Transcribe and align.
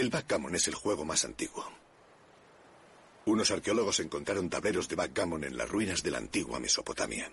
El 0.00 0.08
backgammon 0.08 0.54
es 0.54 0.66
el 0.66 0.74
juego 0.74 1.04
más 1.04 1.26
antiguo. 1.26 1.62
Unos 3.26 3.50
arqueólogos 3.50 4.00
encontraron 4.00 4.48
tableros 4.48 4.88
de 4.88 4.96
backgammon 4.96 5.44
en 5.44 5.58
las 5.58 5.68
ruinas 5.68 6.02
de 6.02 6.10
la 6.10 6.16
antigua 6.16 6.58
Mesopotamia. 6.58 7.30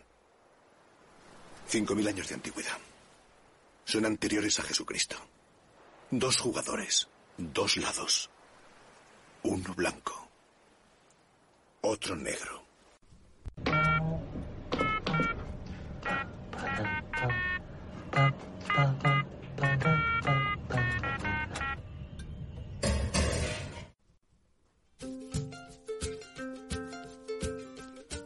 Cinco 1.65 1.95
mil 1.95 2.05
años 2.09 2.27
de 2.27 2.35
antigüedad. 2.35 2.77
Son 3.85 4.05
anteriores 4.05 4.59
a 4.59 4.63
Jesucristo. 4.63 5.15
Dos 6.11 6.39
jugadores, 6.39 7.07
dos 7.37 7.77
lados. 7.77 8.29
Uno 9.43 9.73
blanco, 9.73 10.27
otro 11.79 12.17
negro. 12.17 12.66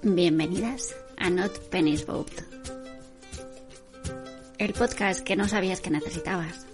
Bienvenidas 0.04 0.96
a 1.18 1.30
Not 1.30 1.52
Penny's 1.70 2.08
Boat. 2.08 2.32
El 4.58 4.74
podcast 4.74 5.22
que 5.22 5.36
no 5.36 5.48
sabías 5.48 5.80
que 5.80 5.92
necesitabas. 5.92 6.66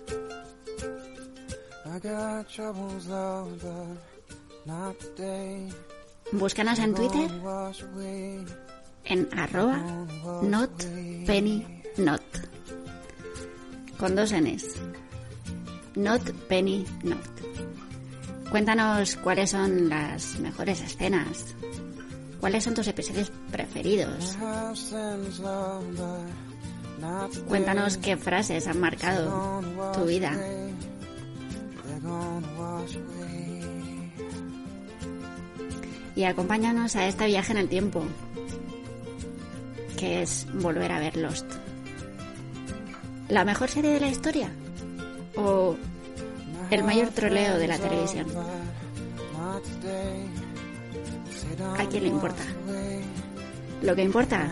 Búscanos 6.31 6.79
en 6.79 6.95
Twitter 6.95 7.29
en 9.03 9.29
arroba 9.37 10.05
notpennynot 10.43 12.23
con 13.97 14.15
dos 14.15 14.31
Ns. 14.31 14.75
Not 15.95 16.31
Penny 16.47 16.85
Not. 17.03 17.37
Cuéntanos 18.51 19.17
cuáles 19.17 19.49
son 19.49 19.89
las 19.89 20.39
mejores 20.39 20.81
escenas, 20.81 21.55
cuáles 22.39 22.63
son 22.63 22.73
tus 22.73 22.87
episodios 22.87 23.31
preferidos. 23.51 24.37
Cuéntanos 27.47 27.97
qué 27.97 28.17
frases 28.17 28.67
han 28.67 28.79
marcado 28.79 29.61
tu 29.93 30.05
vida. 30.05 30.33
Y 36.15 36.23
acompáñanos 36.23 36.95
a 36.95 37.07
este 37.07 37.27
viaje 37.27 37.51
en 37.51 37.57
el 37.59 37.69
tiempo, 37.69 38.03
que 39.97 40.23
es 40.23 40.47
volver 40.53 40.91
a 40.91 40.99
ver 40.99 41.15
Lost. 41.17 41.45
¿La 43.29 43.45
mejor 43.45 43.69
serie 43.69 43.91
de 43.91 43.99
la 43.99 44.07
historia? 44.07 44.49
¿O 45.35 45.75
el 46.71 46.83
mayor 46.83 47.09
troleo 47.09 47.57
de 47.57 47.67
la 47.67 47.77
televisión? 47.77 48.25
¿A 51.59 51.85
quién 51.89 52.03
le 52.03 52.09
importa? 52.09 52.43
Lo 53.81 53.95
que 53.95 54.03
importa 54.03 54.49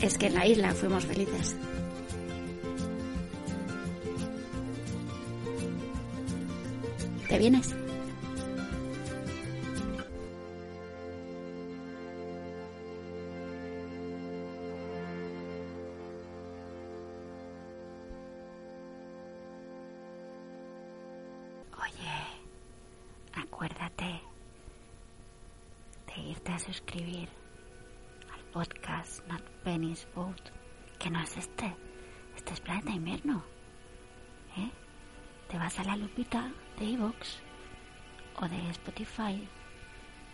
es 0.00 0.18
que 0.18 0.26
en 0.26 0.34
la 0.34 0.46
isla 0.46 0.72
fuimos 0.72 1.04
felices. 1.04 1.56
¿Te 7.28 7.38
vienes? 7.38 7.74
Boat, 30.14 30.50
que 30.98 31.10
no 31.10 31.20
es 31.20 31.36
este, 31.36 31.74
este 32.36 32.52
es 32.54 32.60
Planeta 32.60 32.90
Invierno. 32.90 33.42
¿Eh? 34.56 34.70
Te 35.48 35.58
vas 35.58 35.78
a 35.78 35.84
la 35.84 35.96
lupita 35.96 36.50
de 36.78 36.84
iVoox 36.86 37.40
o 38.40 38.48
de 38.48 38.70
Spotify 38.70 39.46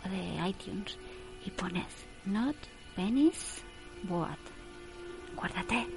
o 0.05 0.09
de 0.09 0.49
iTunes 0.49 0.97
y 1.45 1.51
pones 1.51 2.07
Not 2.25 2.55
Penny's 2.95 3.63
Boat. 4.03 4.39
Acuérdate. 5.33 5.87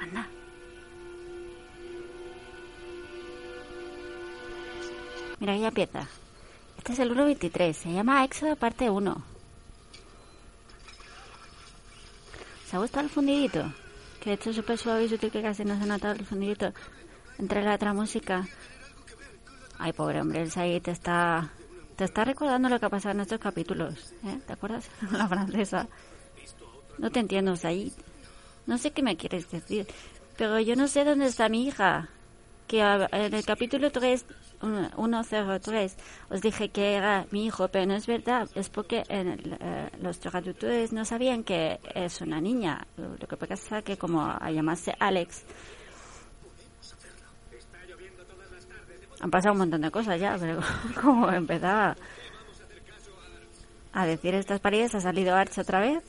Anda. 0.00 0.28
Mira, 5.38 5.56
ya 5.56 5.68
empieza. 5.68 6.08
Este 6.78 6.92
es 6.94 6.98
el 6.98 7.16
1.23, 7.16 7.72
se 7.74 7.92
llama 7.92 8.24
Éxodo 8.24 8.56
parte 8.56 8.90
1. 8.90 9.31
¿Se 12.72 12.76
ha 12.76 12.80
gustado 12.80 13.04
el 13.04 13.10
fundidito? 13.10 13.70
Que 14.18 14.30
de 14.30 14.36
hecho 14.36 14.48
es 14.48 14.56
súper 14.56 14.78
suave 14.78 15.04
y 15.04 15.08
sutil 15.10 15.30
que 15.30 15.42
casi 15.42 15.62
no 15.62 15.76
se 15.76 15.82
ha 15.82 15.86
notado 15.86 16.14
el 16.14 16.24
fundidito 16.24 16.72
entre 17.38 17.62
la 17.62 17.74
otra 17.74 17.92
música. 17.92 18.48
Ay, 19.78 19.92
pobre 19.92 20.22
hombre, 20.22 20.40
el 20.40 20.50
Said 20.50 20.80
te 20.80 20.90
está, 20.90 21.50
te 21.96 22.04
está 22.04 22.24
recordando 22.24 22.70
lo 22.70 22.80
que 22.80 22.86
ha 22.86 22.88
pasado 22.88 23.14
en 23.14 23.20
estos 23.20 23.40
capítulos. 23.40 24.14
¿eh? 24.24 24.40
¿Te 24.46 24.54
acuerdas? 24.54 24.88
la 25.12 25.28
francesa. 25.28 25.86
No 26.96 27.10
te 27.10 27.20
entiendo, 27.20 27.56
Said. 27.56 27.92
No 28.64 28.78
sé 28.78 28.90
qué 28.92 29.02
me 29.02 29.18
quieres 29.18 29.50
decir, 29.50 29.86
pero 30.38 30.58
yo 30.58 30.74
no 30.74 30.88
sé 30.88 31.04
dónde 31.04 31.26
está 31.26 31.50
mi 31.50 31.66
hija. 31.66 32.08
Que 32.68 32.80
en 32.80 33.34
el 33.34 33.44
capítulo 33.44 33.92
3 33.92 34.24
103 34.62 35.96
os 36.30 36.40
dije 36.40 36.70
que 36.70 36.94
era 36.94 37.26
mi 37.30 37.46
hijo, 37.46 37.68
pero 37.68 37.86
no 37.86 37.94
es 37.94 38.06
verdad, 38.06 38.48
es 38.54 38.68
porque 38.68 39.02
en 39.08 39.56
eh, 39.60 39.90
los 40.00 40.20
traductores 40.20 40.92
no 40.92 41.04
sabían 41.04 41.42
que 41.42 41.80
es 41.94 42.20
una 42.20 42.40
niña. 42.40 42.86
Lo 42.96 43.26
que 43.26 43.36
pasa 43.36 43.78
es 43.78 43.84
que 43.84 43.96
como 43.96 44.22
a 44.22 44.50
llamarse 44.50 44.94
Alex, 44.98 45.44
han 49.20 49.30
pasado 49.30 49.52
un 49.52 49.58
montón 49.58 49.80
de 49.80 49.90
cosas 49.90 50.20
ya, 50.20 50.36
pero 50.38 50.60
como 51.00 51.30
empezaba 51.30 51.96
a 53.92 54.06
decir 54.06 54.34
estas 54.34 54.60
paredes, 54.60 54.94
ha 54.94 55.00
salido 55.00 55.34
Arch 55.34 55.58
otra 55.58 55.80
vez. 55.80 56.02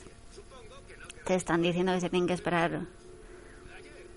Te 1.26 1.36
están 1.36 1.62
diciendo 1.62 1.94
que 1.94 2.02
se 2.02 2.10
tienen 2.10 2.28
que 2.28 2.34
esperar. 2.34 2.82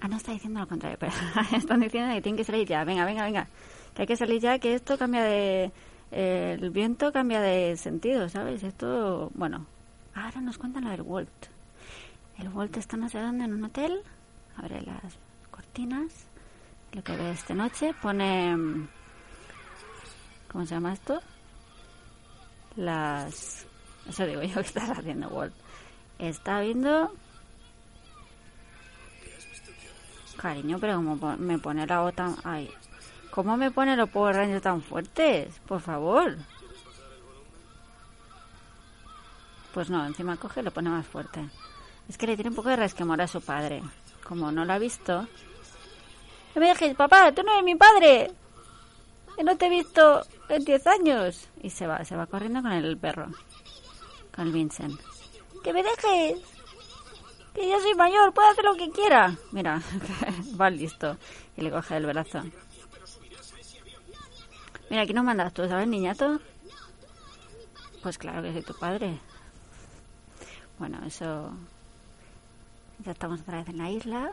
Ah, 0.01 0.09
no 0.09 0.17
está 0.17 0.33
diciendo 0.33 0.61
lo 0.61 0.69
contrario, 0.69 0.99
están 1.57 1.81
diciendo 1.81 2.13
que 2.15 2.21
tienen 2.21 2.37
que 2.37 2.45
salir 2.45 2.67
ya. 2.69 2.85
Venga, 2.85 3.05
venga, 3.05 3.25
venga 3.25 3.47
que 3.97 4.03
hay 4.03 4.07
que 4.07 4.17
salir 4.17 4.41
ya, 4.43 4.59
que 4.59 4.75
esto 4.75 4.99
cambia 4.99 5.25
de... 5.25 5.73
El 6.11 6.71
viento 6.71 7.13
cambia 7.13 7.41
de 7.41 7.77
sentido, 7.77 8.29
¿sabes? 8.29 8.63
Esto, 8.63 9.33
bueno, 9.35 9.67
ahora 10.15 10.41
nos 10.43 10.59
cuentan 10.59 10.85
lo 10.85 10.91
del 10.91 11.01
Walt. 11.01 11.47
El 12.39 12.51
Walt 12.51 12.77
está 12.77 12.99
no 12.99 13.09
sé 13.09 13.19
dónde, 13.19 13.45
en 13.47 13.55
un 13.55 13.65
hotel, 13.65 14.03
abre 14.57 14.83
las 14.83 15.19
cortinas, 15.51 16.27
lo 16.93 17.03
que 17.03 17.17
ve 17.17 17.31
esta 17.31 17.55
noche, 17.55 17.95
pone... 18.03 18.87
¿Cómo 20.53 20.67
se 20.67 20.75
llama 20.75 20.93
esto? 20.93 21.21
Las... 22.77 23.67
Eso 24.07 24.27
digo 24.27 24.43
yo 24.43 24.55
que 24.61 24.61
estás 24.61 24.91
haciendo 24.91 25.29
Walt. 25.29 25.55
Está 26.19 26.61
viendo... 26.61 27.13
Cariño, 30.37 30.79
pero 30.79 30.97
como 30.97 31.37
me 31.39 31.59
pone 31.59 31.87
la 31.87 32.01
bota... 32.03 32.35
Ay, 32.45 32.71
¿Cómo 33.37 33.59
me 33.59 33.71
pone 33.71 33.99
los 33.99 34.09
Power 34.09 34.35
Rangers 34.35 34.63
tan 34.63 34.81
fuertes? 34.81 35.61
Por 35.67 35.83
favor. 35.83 36.39
Pues 39.75 39.91
no, 39.91 40.07
encima 40.07 40.39
coge 40.39 40.61
y 40.61 40.63
lo 40.63 40.71
pone 40.71 40.89
más 40.89 41.07
fuerte. 41.07 41.47
Es 42.09 42.17
que 42.17 42.27
le 42.27 42.35
tiene 42.35 42.49
un 42.49 42.57
poco 42.57 42.71
de 42.71 42.77
resquemor 42.77 43.21
a 43.21 43.29
su 43.29 43.43
padre. 43.43 43.83
Como 44.27 44.51
no 44.51 44.65
lo 44.65 44.73
ha 44.73 44.79
visto. 44.79 45.29
No 46.55 46.61
me 46.63 46.69
dejes, 46.69 46.97
papá, 46.97 47.31
tú 47.33 47.43
no 47.43 47.53
eres 47.53 47.65
mi 47.65 47.75
padre. 47.75 48.33
No 49.45 49.55
te 49.59 49.67
he 49.67 49.69
visto 49.69 50.23
en 50.49 50.65
10 50.65 50.87
años. 50.87 51.47
Y 51.61 51.69
se 51.69 51.87
va, 51.87 52.03
se 52.07 52.17
va 52.17 52.25
corriendo 52.25 52.63
con 52.63 52.73
el 52.73 52.97
perro. 52.97 53.27
Con 54.35 54.47
el 54.47 54.53
Vincent. 54.55 54.99
Que 55.63 55.75
me 55.75 55.83
dejes. 55.83 56.39
Que 57.53 57.69
yo 57.69 57.79
soy 57.83 57.95
mayor, 57.97 58.33
puedo 58.33 58.49
hacer 58.49 58.65
lo 58.65 58.77
que 58.77 58.89
quiera. 58.89 59.37
Mira, 59.53 59.83
va 60.59 60.71
listo. 60.71 61.19
Y 61.55 61.61
le 61.61 61.71
coge 61.71 61.99
el 61.99 62.07
brazo. 62.07 62.43
Mira, 64.89 65.03
aquí 65.03 65.13
nos 65.13 65.25
mandas 65.25 65.53
tú, 65.53 65.67
¿sabes, 65.69 65.89
niñato? 65.89 66.41
Pues 68.03 68.19
claro 68.19 68.43
que 68.43 68.53
soy 68.53 68.63
tu 68.63 68.75
padre. 68.75 69.19
Bueno, 70.79 70.99
eso... 71.05 71.53
Ya 73.05 73.13
estamos 73.13 73.41
otra 73.41 73.59
vez 73.59 73.69
en 73.69 73.79
la 73.79 73.91
isla. 73.91 74.33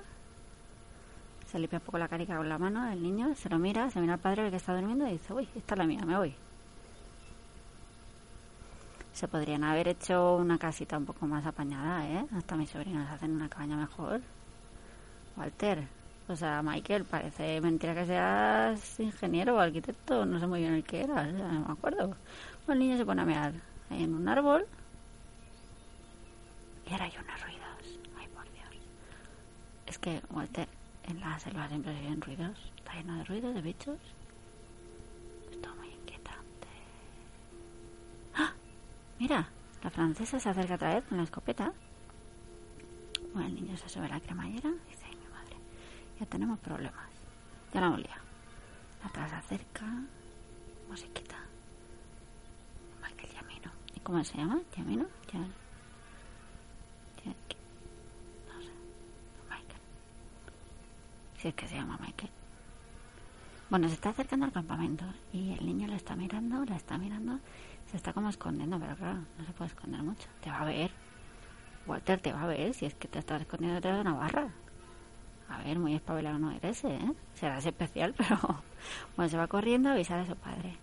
Se 1.51 1.59
limpia 1.59 1.79
un 1.79 1.85
poco 1.85 1.97
la 1.97 2.07
carica 2.07 2.37
con 2.37 2.49
la 2.49 2.57
mano 2.57 2.91
el 2.91 3.01
niño, 3.01 3.35
se 3.35 3.49
lo 3.49 3.59
mira, 3.59 3.89
se 3.91 3.99
mira 3.99 4.13
al 4.13 4.19
padre 4.19 4.49
que 4.49 4.57
está 4.57 4.73
durmiendo 4.73 5.07
y 5.07 5.13
dice, 5.13 5.33
uy, 5.33 5.47
esta 5.55 5.75
es 5.75 5.77
la 5.77 5.85
mía, 5.85 6.01
me 6.05 6.17
voy. 6.17 6.33
Se 9.13 9.27
podrían 9.27 9.63
haber 9.63 9.87
hecho 9.89 10.35
una 10.35 10.57
casita 10.57 10.97
un 10.97 11.05
poco 11.05 11.27
más 11.27 11.45
apañada, 11.45 12.07
¿eh? 12.07 12.25
Hasta 12.35 12.55
mis 12.55 12.71
sobrinos 12.71 13.07
hacen 13.09 13.31
una 13.31 13.49
cabaña 13.49 13.77
mejor. 13.77 14.21
Walter, 15.37 15.87
o 16.27 16.35
sea, 16.35 16.61
Michael, 16.63 17.05
parece 17.05 17.59
mentira 17.61 17.93
que 17.93 18.05
seas 18.05 18.99
ingeniero 18.99 19.55
o 19.55 19.59
arquitecto, 19.59 20.25
no 20.25 20.39
sé 20.39 20.47
muy 20.47 20.61
bien 20.61 20.73
el 20.73 20.83
que 20.83 21.01
era, 21.01 21.25
no 21.25 21.65
me 21.67 21.73
acuerdo. 21.73 22.15
Bueno, 22.65 22.73
el 22.73 22.79
niño 22.79 22.97
se 22.97 23.05
pone 23.05 23.21
a 23.21 23.51
ahí 23.89 24.03
en 24.03 24.15
un 24.15 24.27
árbol 24.27 24.65
y 26.87 26.91
ahora 26.91 27.05
hay 27.05 27.13
unos 27.21 27.41
ruidos. 27.41 27.99
Ay, 28.17 28.27
por 28.27 28.43
Dios. 28.43 28.83
Es 29.85 29.97
que, 29.97 30.21
Walter, 30.29 30.67
en 31.07 31.19
la 31.19 31.39
selva 31.39 31.67
siempre 31.67 31.93
se 31.93 31.99
oyen 31.99 32.21
ruidos. 32.21 32.71
Está 32.77 32.93
lleno 32.93 33.17
de 33.17 33.23
ruidos, 33.25 33.53
de 33.53 33.61
bichos. 33.61 33.99
Está 35.51 35.73
muy 35.75 35.89
inquietante. 35.89 36.67
¡Ah! 38.35 38.53
Mira, 39.19 39.47
la 39.83 39.89
francesa 39.89 40.39
se 40.39 40.49
acerca 40.49 40.75
otra 40.75 40.95
vez 40.95 41.03
con 41.05 41.17
la 41.17 41.23
escopeta. 41.23 41.73
Bueno, 43.33 43.47
el 43.47 43.55
niño 43.55 43.77
se 43.77 43.89
sube 43.89 44.05
a 44.05 44.09
la 44.09 44.19
cremallera 44.19 44.69
y 44.69 44.91
dice, 44.91 45.02
"Ay, 45.02 45.02
mi 45.02 45.02
madre, 45.02 45.02
tenemos 46.25 46.59
problemas. 46.59 47.05
Ya 47.73 47.81
la 47.81 47.87
hemos 47.87 47.99
liado. 47.99 48.21
La 49.15 49.37
acerca, 49.37 49.85
musiquita. 50.89 51.35
Michael 53.01 53.33
Yamino. 53.33 53.71
¿Y 53.95 53.99
cómo 53.99 54.23
se 54.23 54.37
llama? 54.37 54.59
¿Yamino? 54.77 55.05
Ya. 55.31 55.39
No 55.39 55.45
sé. 58.61 58.69
Michael. 59.49 59.81
Si 61.37 61.47
es 61.47 61.53
que 61.53 61.67
se 61.67 61.75
llama 61.75 61.97
Michael. 61.99 62.31
Bueno, 63.69 63.87
se 63.87 63.95
está 63.95 64.09
acercando 64.09 64.45
al 64.45 64.51
campamento 64.51 65.05
y 65.31 65.53
el 65.53 65.65
niño 65.65 65.87
la 65.87 65.95
está 65.95 66.15
mirando, 66.15 66.63
la 66.65 66.75
está 66.75 66.97
mirando, 66.97 67.39
se 67.89 67.97
está 67.97 68.13
como 68.13 68.29
escondiendo, 68.29 68.79
pero 68.79 68.95
claro, 68.95 69.19
no 69.37 69.45
se 69.45 69.53
puede 69.53 69.69
esconder 69.69 70.03
mucho. 70.03 70.27
Te 70.41 70.49
va 70.49 70.61
a 70.61 70.65
ver. 70.65 70.91
Walter 71.85 72.21
te 72.21 72.31
va 72.31 72.43
a 72.43 72.47
ver 72.47 72.73
si 72.73 72.85
es 72.85 72.93
que 72.93 73.07
te 73.07 73.19
estás 73.19 73.41
escondiendo 73.41 73.75
detrás 73.75 73.95
de 73.95 74.01
una 74.01 74.13
barra. 74.13 74.47
A 75.49 75.59
ver, 75.63 75.79
muy 75.79 75.95
espabilado 75.95 76.39
no 76.39 76.51
eres, 76.51 76.83
¿eh? 76.83 76.99
Serás 77.35 77.65
especial, 77.65 78.13
pero... 78.17 78.37
Bueno, 79.15 79.29
se 79.29 79.37
va 79.37 79.47
corriendo 79.47 79.89
a 79.89 79.93
avisar 79.93 80.19
a 80.19 80.25
su 80.25 80.35
padre. 80.35 80.77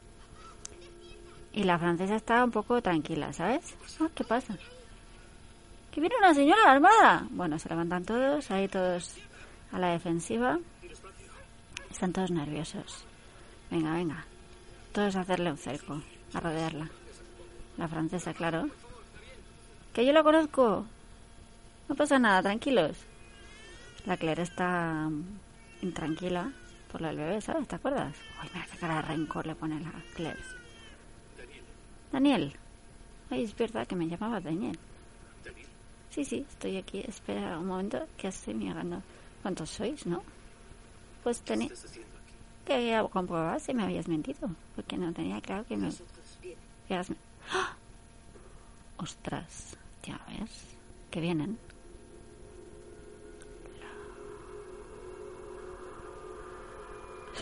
Y 1.52 1.64
la 1.64 1.78
francesa 1.78 2.16
está 2.16 2.44
un 2.44 2.50
poco 2.50 2.80
tranquila, 2.80 3.32
¿sabes? 3.32 3.74
Ah, 4.00 4.08
¿Qué 4.14 4.24
pasa? 4.24 4.56
¡Que 5.90 6.00
viene 6.00 6.16
una 6.18 6.32
señora 6.32 6.70
armada! 6.70 7.26
Bueno, 7.30 7.58
se 7.58 7.68
levantan 7.68 8.04
todos, 8.04 8.50
ahí 8.50 8.68
todos 8.68 9.16
a 9.72 9.78
la 9.78 9.88
defensiva. 9.88 10.58
Están 11.90 12.12
todos 12.12 12.30
nerviosos. 12.30 13.04
Venga, 13.70 13.92
venga. 13.94 14.24
Todos 14.92 15.16
a 15.16 15.20
hacerle 15.20 15.50
un 15.50 15.58
cerco, 15.58 16.00
a 16.32 16.40
rodearla. 16.40 16.88
La 17.76 17.88
francesa, 17.88 18.32
claro. 18.32 18.68
Que 19.92 20.06
yo 20.06 20.12
la 20.12 20.22
conozco. 20.22 20.86
No 21.88 21.94
pasa 21.96 22.18
nada, 22.20 22.42
tranquilos. 22.42 22.96
La 24.06 24.16
Claire 24.16 24.42
está 24.42 25.08
mm, 25.08 25.24
intranquila 25.82 26.50
por 26.90 27.02
del 27.02 27.16
bebé, 27.16 27.40
¿sabes? 27.40 27.68
¿Te 27.68 27.76
acuerdas? 27.76 28.14
Uy, 28.42 28.48
mira 28.52 28.66
qué 28.70 28.78
cara 28.78 28.96
de 28.96 29.02
rencor 29.02 29.46
le 29.46 29.54
pone 29.54 29.80
la 29.80 29.92
Claire. 30.14 30.40
Daniel. 32.10 32.52
Ay, 33.30 33.44
es 33.44 33.56
verdad 33.56 33.86
que 33.86 33.94
me 33.94 34.08
llamaba 34.08 34.40
Daniel. 34.40 34.78
Sí, 36.10 36.24
sí, 36.24 36.44
estoy 36.48 36.76
aquí. 36.76 37.04
Espera 37.06 37.58
un 37.58 37.66
momento, 37.66 38.04
que 38.16 38.28
estoy 38.28 38.54
mirando. 38.54 39.02
¿Cuántos 39.42 39.70
sois, 39.70 40.04
no? 40.06 40.22
Pues 41.22 41.40
tenía... 41.42 41.68
Quería 42.66 43.04
comprobar 43.04 43.60
si 43.60 43.72
me 43.74 43.84
habías 43.84 44.08
mentido. 44.08 44.50
Porque 44.74 44.96
no 44.96 45.12
tenía 45.12 45.40
claro 45.40 45.64
que 45.66 45.76
me... 45.76 45.90
que 46.88 46.94
¡Ah! 46.94 47.76
Ostras, 48.96 49.76
ya 50.02 50.20
ves. 50.28 50.64
Que 51.10 51.20
vienen. 51.20 51.58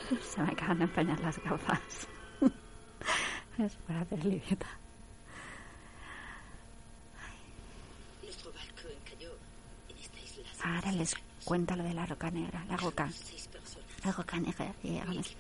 Se 0.23 0.43
me 0.43 0.53
acaban 0.53 0.79
de 0.79 0.85
empañar 0.85 1.21
las 1.21 1.39
gafas. 1.43 1.81
es 3.59 3.75
para 3.87 4.01
hacer 4.01 4.21
el 4.21 4.35
idiota. 4.35 4.67
Ahora 10.65 10.93
les 10.93 11.15
cuenta 11.45 11.77
lo 11.77 11.85
de 11.85 11.95
la 11.95 12.05
roca 12.05 12.31
negra, 12.31 12.65
la 12.69 12.77
roca. 12.77 13.09
La 14.05 14.13
roca 14.13 14.39
negra. 14.39 14.75
Y 14.83 15.01
los, 15.01 15.37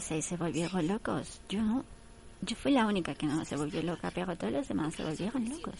seis 0.00 0.24
se 0.24 0.36
volvieron 0.36 0.86
locos. 0.86 1.40
Yo 1.48 1.62
no. 1.62 1.84
Yo 2.42 2.56
fui 2.56 2.72
la 2.72 2.86
única 2.86 3.14
que 3.14 3.26
no 3.26 3.44
se 3.44 3.56
volvió 3.56 3.82
loca, 3.82 4.10
pero 4.10 4.36
todos 4.36 4.52
los 4.52 4.68
demás 4.68 4.94
se 4.94 5.04
volvieron 5.04 5.48
locos. 5.48 5.74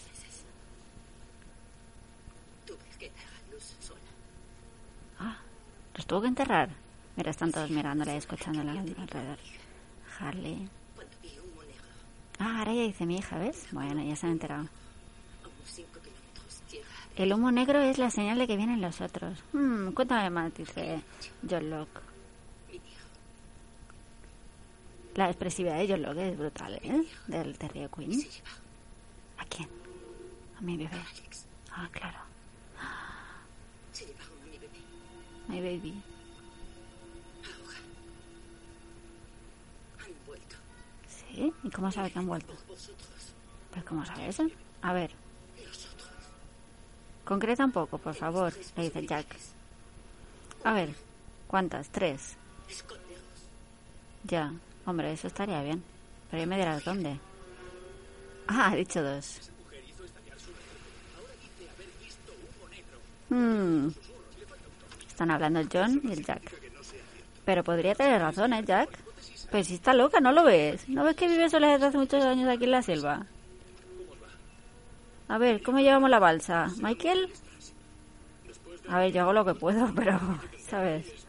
Ah, 5.19 5.37
los 5.95 6.05
tuvo 6.07 6.21
que 6.21 6.27
enterrar. 6.27 6.84
Mira, 7.15 7.31
están 7.31 7.51
todos 7.51 7.69
mirándola 7.69 8.13
y 8.13 8.17
escuchándola 8.17 8.71
alrededor. 8.71 9.37
Harley. 10.19 10.69
Ah, 12.39 12.59
ahora 12.59 12.73
ya 12.73 12.81
dice 12.81 13.05
mi 13.05 13.17
hija, 13.17 13.37
¿ves? 13.37 13.67
Bueno, 13.71 14.03
ya 14.03 14.15
se 14.15 14.25
han 14.25 14.33
enterado. 14.33 14.67
El 17.15 17.31
humo 17.31 17.49
negro 17.49 17.79
es 17.79 17.97
la 17.97 18.09
señal 18.09 18.37
de 18.37 18.47
que 18.47 18.57
vienen 18.57 18.81
los 18.81 18.99
otros. 18.99 19.41
Hmm, 19.53 19.91
cuéntame 19.91 20.29
más, 20.29 20.53
dice 20.53 21.01
John 21.49 21.69
Locke. 21.69 22.01
La 25.15 25.27
expresividad 25.29 25.77
de 25.77 25.87
John 25.87 26.01
Locke 26.01 26.29
es 26.29 26.37
brutal, 26.37 26.73
¿eh? 26.83 27.03
Del 27.27 27.57
Terry 27.57 27.87
Queen. 27.95 28.21
¿A 29.37 29.45
quién? 29.45 29.69
A 30.57 30.61
mi 30.61 30.75
bebé. 30.75 30.97
Ah, 31.71 31.87
claro. 31.89 32.24
Cómo 41.85 41.93
sabe 41.93 42.09
que 42.09 42.17
han 42.17 42.25
vuelto? 42.25 42.51
Pues 43.69 43.83
¿cómo 43.85 44.03
sabe 44.03 44.27
eso? 44.27 44.47
A 44.81 44.91
ver, 44.91 45.11
concreta 47.23 47.63
un 47.63 47.71
poco, 47.71 47.99
por 47.99 48.15
favor, 48.15 48.51
le 48.75 48.83
dice 48.85 49.05
Jack. 49.05 49.27
A 50.63 50.73
ver, 50.73 50.95
¿cuántas? 51.47 51.89
Tres. 51.89 52.37
Ya, 54.23 54.51
hombre, 54.87 55.13
eso 55.13 55.27
estaría 55.27 55.61
bien. 55.61 55.83
Pero 56.31 56.41
ya 56.41 56.47
me 56.47 56.57
dirás 56.57 56.83
dónde. 56.83 57.19
Ah, 58.47 58.71
ha 58.71 58.75
dicho 58.75 59.03
dos. 59.03 59.51
Hmm. 63.29 63.89
Están 65.07 65.29
hablando 65.29 65.59
el 65.59 65.69
John 65.71 66.01
y 66.03 66.13
el 66.13 66.25
Jack. 66.25 66.51
Pero 67.45 67.63
podría 67.63 67.93
tener 67.93 68.19
razón, 68.19 68.53
¿eh, 68.53 68.63
Jack? 68.65 69.04
Pues 69.51 69.67
si 69.67 69.75
está 69.75 69.93
loca, 69.93 70.19
¿no 70.19 70.31
lo 70.31 70.43
ves? 70.43 70.87
¿No 70.89 71.03
ves 71.03 71.15
que 71.15 71.27
vive 71.27 71.49
sola 71.49 71.71
desde 71.71 71.87
hace 71.87 71.97
muchos 71.97 72.23
años 72.23 72.49
aquí 72.49 72.65
en 72.65 72.71
la 72.71 72.81
selva? 72.81 73.25
A 75.27 75.37
ver, 75.37 75.63
¿cómo 75.63 75.79
llevamos 75.79 76.09
la 76.09 76.19
balsa? 76.19 76.67
¿Michael? 76.81 77.29
A 78.87 78.99
ver, 78.99 79.11
yo 79.11 79.21
hago 79.21 79.33
lo 79.33 79.45
que 79.45 79.55
puedo, 79.55 79.91
pero, 79.95 80.19
¿sabes? 80.59 81.25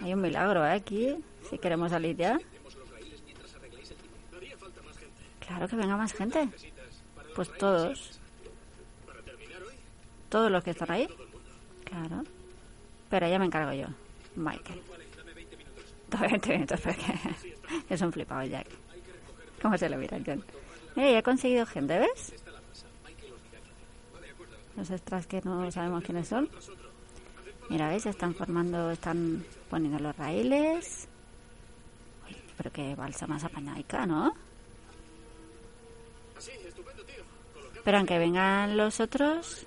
Hay 0.00 0.14
un 0.14 0.20
milagro 0.20 0.64
¿eh? 0.66 0.72
aquí, 0.72 1.16
si 1.48 1.58
queremos 1.58 1.90
salir 1.90 2.16
ya. 2.16 2.38
Claro 5.40 5.66
que 5.66 5.76
venga 5.76 5.96
más 5.96 6.12
gente. 6.12 6.48
Pues 7.34 7.50
todos. 7.56 8.20
Todos 10.28 10.50
los 10.50 10.62
que 10.62 10.70
están 10.70 10.90
ahí. 10.90 11.08
Claro. 11.84 12.22
Pero 13.08 13.28
ya 13.28 13.38
me 13.38 13.46
encargo 13.46 13.72
yo. 13.72 13.86
Michael. 14.36 14.82
Todavía 16.08 16.30
20 16.30 16.52
minutos 16.52 16.80
porque 16.80 17.12
es 17.88 18.00
un 18.00 18.12
flipado 18.12 18.44
Jack. 18.44 18.66
¿Cómo 19.60 19.76
se 19.76 19.88
lo 19.88 19.96
mira 19.96 20.18
John? 20.24 20.44
Mira, 20.94 21.10
ya 21.10 21.18
he 21.18 21.22
conseguido 21.22 21.66
gente, 21.66 21.98
¿ves? 21.98 22.34
Los 24.76 24.90
extras 24.90 25.26
que 25.26 25.40
no 25.42 25.70
sabemos 25.70 26.04
quiénes 26.04 26.28
son. 26.28 26.48
Mira, 27.68 27.88
¿ves? 27.88 28.06
Están 28.06 28.34
formando, 28.34 28.90
están 28.90 29.44
poniendo 29.68 29.98
los 29.98 30.16
raíles. 30.16 31.08
Pero 32.56 32.72
qué 32.72 32.94
balsa 32.94 33.26
más 33.26 33.44
apañaica, 33.44 34.06
¿no? 34.06 34.34
Pero 37.84 37.98
aunque 37.98 38.18
vengan 38.18 38.76
los 38.76 39.00
otros, 39.00 39.66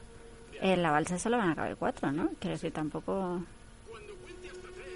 en 0.60 0.82
la 0.82 0.92
balsa 0.92 1.18
solo 1.18 1.38
van 1.38 1.52
a 1.52 1.56
caber 1.56 1.76
cuatro, 1.76 2.12
¿no? 2.12 2.30
Quiero 2.40 2.56
decir, 2.56 2.72
tampoco... 2.72 3.42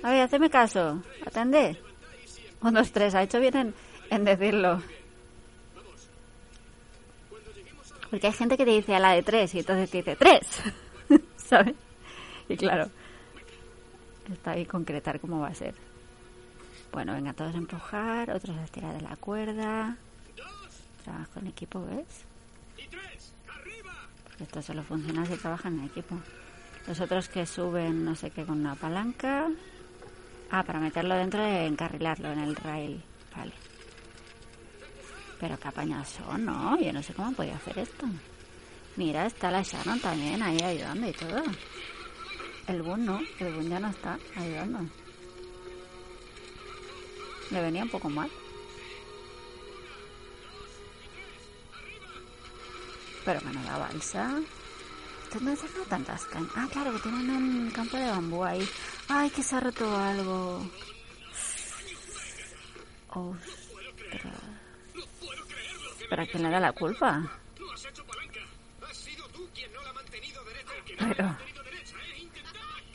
A 0.03 0.11
ver, 0.11 0.21
hacedme 0.21 0.49
caso. 0.49 1.01
Atended. 1.25 1.77
Un, 2.61 2.73
dos, 2.73 2.91
tres. 2.91 3.15
Ha 3.15 3.23
hecho 3.23 3.39
bien 3.39 3.55
en, 3.55 3.73
en 4.09 4.25
decirlo. 4.25 4.81
Porque 8.09 8.27
hay 8.27 8.33
gente 8.33 8.57
que 8.57 8.65
te 8.65 8.71
dice 8.71 8.95
a 8.95 8.99
la 8.99 9.11
de 9.11 9.23
tres 9.23 9.53
y 9.55 9.59
entonces 9.59 9.89
te 9.89 9.97
dice 9.97 10.15
tres. 10.15 10.47
¿Sabes? 11.37 11.75
Y 12.47 12.55
claro, 12.55 12.89
está 14.31 14.51
ahí 14.51 14.65
concretar 14.65 15.19
cómo 15.19 15.39
va 15.39 15.47
a 15.47 15.55
ser. 15.55 15.73
Bueno, 16.91 17.13
venga, 17.13 17.33
todos 17.33 17.53
a 17.53 17.57
empujar, 17.57 18.31
otros 18.31 18.55
a 18.57 18.63
estirar 18.63 18.93
de 18.93 19.01
la 19.01 19.15
cuerda. 19.17 19.97
Trabajo 21.03 21.39
en 21.39 21.47
equipo, 21.47 21.85
¿ves? 21.85 22.23
Porque 24.23 24.43
esto 24.43 24.61
solo 24.61 24.83
funciona 24.83 25.25
si 25.25 25.35
trabajan 25.35 25.79
en 25.79 25.85
equipo. 25.85 26.15
Los 26.87 26.99
otros 27.01 27.27
que 27.27 27.45
suben, 27.45 28.05
no 28.05 28.15
sé 28.15 28.29
qué, 28.29 28.45
con 28.45 28.59
una 28.59 28.75
palanca. 28.75 29.49
Ah, 30.51 30.63
para 30.63 30.79
meterlo 30.79 31.15
dentro 31.15 31.41
y 31.41 31.65
encarrilarlo 31.65 32.31
en 32.31 32.39
el 32.39 32.55
rail. 32.55 33.03
Vale. 33.35 33.53
Pero 35.39 35.59
qué 35.59 35.67
apañados 35.67 36.09
son, 36.09 36.45
¿no? 36.45 36.79
Yo 36.79 36.93
no 36.93 37.03
sé 37.03 37.13
cómo 37.13 37.33
podido 37.33 37.55
hacer 37.55 37.77
esto. 37.79 38.05
Mira, 38.95 39.25
está 39.25 39.51
la 39.51 39.61
Sharon 39.61 39.99
también 39.99 40.41
ahí 40.41 40.57
ayudando 40.61 41.07
y 41.07 41.11
todo. 41.11 41.43
El 42.67 42.81
Boon 42.81 43.05
no, 43.05 43.19
el 43.39 43.53
Boon 43.53 43.69
ya 43.69 43.79
no 43.79 43.89
está 43.89 44.17
ayudando. 44.35 44.79
Le 47.51 47.61
venía 47.61 47.83
un 47.83 47.89
poco 47.89 48.09
mal. 48.09 48.29
Pero 53.25 53.39
bueno, 53.41 53.61
la 53.63 53.77
balsa. 53.77 54.39
¿Dónde 55.33 55.55
sacado 55.57 55.83
tantas 55.85 56.23
cañas? 56.25 56.51
Ah, 56.55 56.67
claro, 56.71 56.93
que 56.93 56.99
tienen 56.99 57.29
un 57.29 57.71
campo 57.71 57.97
de 57.97 58.09
bambú 58.09 58.43
ahí. 58.43 58.67
Ay, 59.07 59.29
que 59.29 59.43
se 59.43 59.55
ha 59.55 59.59
roto 59.59 59.97
algo. 59.97 60.61
Ostras. 63.09 64.35
¿Para 66.09 66.25
quién 66.25 66.43
le 66.43 66.49
da 66.49 66.59
la 66.59 66.71
culpa? 66.71 67.23
Pero... 70.97 71.37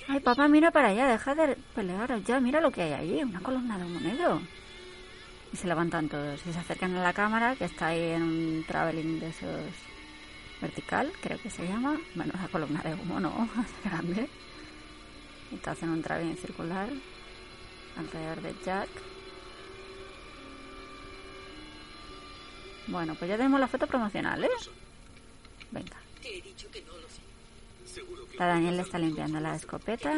Ay, 0.09 0.21
papá, 0.21 0.49
mira 0.49 0.71
para 0.71 0.89
allá, 0.89 1.07
deja 1.07 1.35
de 1.35 1.57
pelear 1.75 2.23
ya, 2.25 2.41
mira 2.41 2.61
lo 2.61 2.71
que 2.71 2.83
hay 2.83 2.93
allí, 2.95 3.23
una 3.23 3.41
columna 3.41 3.79
de 3.79 3.85
humo 3.85 4.01
negro. 4.01 4.43
Y 5.53 5.57
se 5.57 5.69
levantan 5.69 6.09
todos 6.09 6.45
y 6.47 6.53
se 6.53 6.59
acercan 6.59 6.97
a 6.97 7.03
la 7.03 7.13
cámara, 7.13 7.55
que 7.55 7.65
está 7.65 7.89
ahí 7.89 8.11
en 8.11 8.23
un 8.23 8.65
traveling 8.67 9.21
de 9.21 9.29
esos 9.29 9.61
vertical, 10.61 11.13
creo 11.21 11.41
que 11.41 11.51
se 11.51 11.67
llama. 11.67 11.99
Bueno, 12.15 12.33
la 12.41 12.49
columna 12.49 12.83
de 12.83 12.95
humo 12.95 13.21
no, 13.21 13.49
es 13.63 13.85
grande. 13.91 14.29
Y 15.51 15.57
te 15.57 15.71
hacen 15.71 15.91
un 15.91 16.03
traveling 16.03 16.37
circular 16.37 16.89
alrededor 17.97 18.41
de 18.43 18.55
Jack. 18.65 18.89
Bueno, 22.87 23.15
pues 23.15 23.29
ya 23.29 23.37
tenemos 23.37 23.61
la 23.61 23.69
foto 23.69 23.87
promocional, 23.87 24.45
¿eh? 24.45 24.51
Venga. 25.71 25.97
La 28.39 28.47
Daniel 28.47 28.77
le 28.77 28.83
está 28.83 28.99
limpiando 28.99 29.39
la 29.41 29.55
escopeta. 29.55 30.17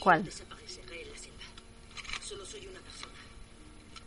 ¿Cuál? 0.00 0.24
Desapareceré 0.24 1.02
en 1.02 1.10
la 1.12 1.18
selva. 1.18 1.44
Solo 2.22 2.44
soy 2.44 2.66
una 2.66 2.80
persona. 2.80 3.14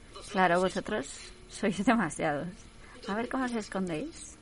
Vosotros 0.10 0.32
Claro, 0.32 0.60
vosotros 0.60 1.08
sois 1.50 1.86
demasiados. 1.86 2.48
A 3.08 3.16
ver 3.16 3.30
cómo 3.30 3.46
os 3.46 3.54
escondéis. 3.54 4.36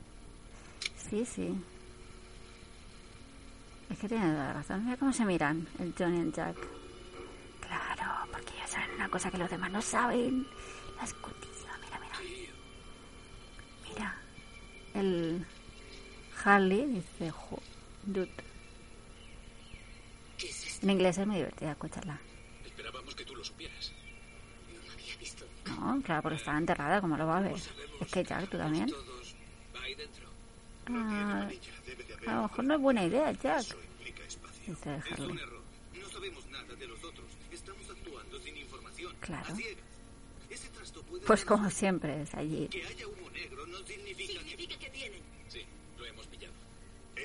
Sí, 1.10 1.26
sí. 1.26 1.56
Es 3.90 3.98
que 4.00 4.08
tiene 4.10 4.26
toda 4.32 4.44
la 4.48 4.54
razón. 4.54 4.84
Mira 4.86 4.98
cómo 4.98 5.14
se 5.14 5.26
miran 5.26 5.68
el 5.80 5.94
John 5.98 6.16
y 6.16 6.20
el 6.22 6.34
Jack. 6.34 6.56
Claro, 7.62 8.28
porque 8.32 8.54
ellos 8.58 8.70
saben 8.70 8.92
una 8.96 9.10
cosa 9.10 9.32
que 9.32 9.38
los 9.38 9.50
demás 9.50 9.72
no 9.72 9.82
saben. 9.82 10.46
La 10.98 11.04
escotilla. 11.04 11.78
Mira, 11.84 12.00
mira. 12.00 12.20
Mira. 13.90 14.16
El 14.94 15.46
Harley 16.44 16.86
dice, 16.86 17.32
"Jo- 17.32 17.62
dude. 18.04 18.30
¿Qué 20.38 20.50
es 20.50 20.68
esto? 20.68 20.86
En 20.86 20.92
inglés 20.92 21.18
es 21.18 21.26
muy 21.28 21.38
divertida 21.38 21.72
escucharla. 21.72 22.20
Esperábamos 22.66 23.16
que 23.16 23.26
tú 23.26 23.36
lo 23.36 23.44
supieras. 23.44 23.94
No 24.74 24.86
lo 24.86 24.92
había 24.94 25.18
visto. 25.18 25.46
No, 25.68 26.02
claro, 26.04 26.22
porque 26.24 26.38
está 26.38 26.58
enterrada, 26.58 27.02
como 27.02 27.18
lo 27.18 27.26
va 27.26 27.38
a 27.38 27.42
ver? 27.42 27.56
Es 28.02 28.12
que 28.12 28.24
Jack, 28.24 28.50
tú 28.50 28.58
también. 28.58 28.90
Ah, 30.90 31.50
a 32.28 32.36
lo 32.36 32.42
mejor 32.44 32.66
no 32.66 32.76
es 32.76 32.82
buena 32.82 33.04
idea, 33.06 33.32
Jack. 33.34 33.60
eso 33.60 33.76
implica 33.98 34.24
espacio. 34.26 34.64
Dice 34.74 34.90
Harley. 34.90 35.38
error. 35.40 35.62
No 36.02 36.10
sabemos 36.10 36.46
nada 36.48 36.74
de 36.76 36.88
los 36.88 37.04
otros. 37.04 37.26
Estamos 37.52 37.90
actuando 37.90 38.40
sin 38.40 38.58
información. 38.58 39.14
Claro. 39.20 39.54
A 39.54 39.56
ciegas. 39.56 39.84
Ese 40.50 40.70
trasto 40.70 41.02
puede 41.04 41.26
Pues 41.26 41.44
como 41.46 41.70
siempre 41.70 42.22
es 42.22 42.34
allí. 42.36 42.68
que 42.70 42.84
haya 42.86 43.08
humo 43.08 43.30
negro 43.32 43.66
no 43.68 43.78
significa 43.86 44.34
que... 44.44 44.50
Significa 44.50 44.78
que 44.80 44.90
vienen. 44.92 45.22
Sí, 45.50 45.62
lo 45.98 46.06
hemos 46.06 46.28
pillado. 46.28 46.54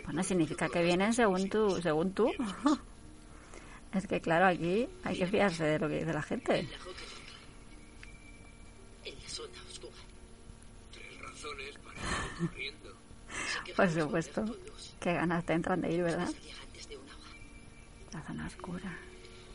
Pues 0.04 0.14
no 0.14 0.22
significa 0.24 0.68
que 0.68 0.82
vienen 0.82 1.12
según 1.14 1.48
tú, 1.48 1.80
según 1.82 2.12
tú. 2.12 2.32
Es 3.92 4.06
que 4.06 4.22
claro, 4.22 4.46
aquí 4.46 4.88
hay 5.04 5.18
que 5.18 5.26
fiarse 5.26 5.64
de 5.64 5.78
lo 5.78 5.86
que 5.86 5.98
dice 5.98 6.14
la 6.14 6.22
gente. 6.22 6.62
La 6.62 6.78
En 9.10 9.22
la 9.22 9.28
zona 9.28 9.62
oscura. 9.70 9.92
Tres 10.92 11.20
razones 11.20 11.76
para 11.76 12.00
ir 12.00 12.48
corriendo. 12.48 12.88
Sé 13.28 13.52
que 13.52 13.60
Por 13.76 13.90
supuesto. 13.90 14.44
Qué 15.00 15.14
ganas 15.14 15.44
te 15.44 15.52
entran 15.52 15.80
de 15.80 15.92
ir, 15.92 16.02
¿verdad? 16.02 16.28
La 18.12 18.22
zona 18.22 18.46
oscura. 18.46 18.96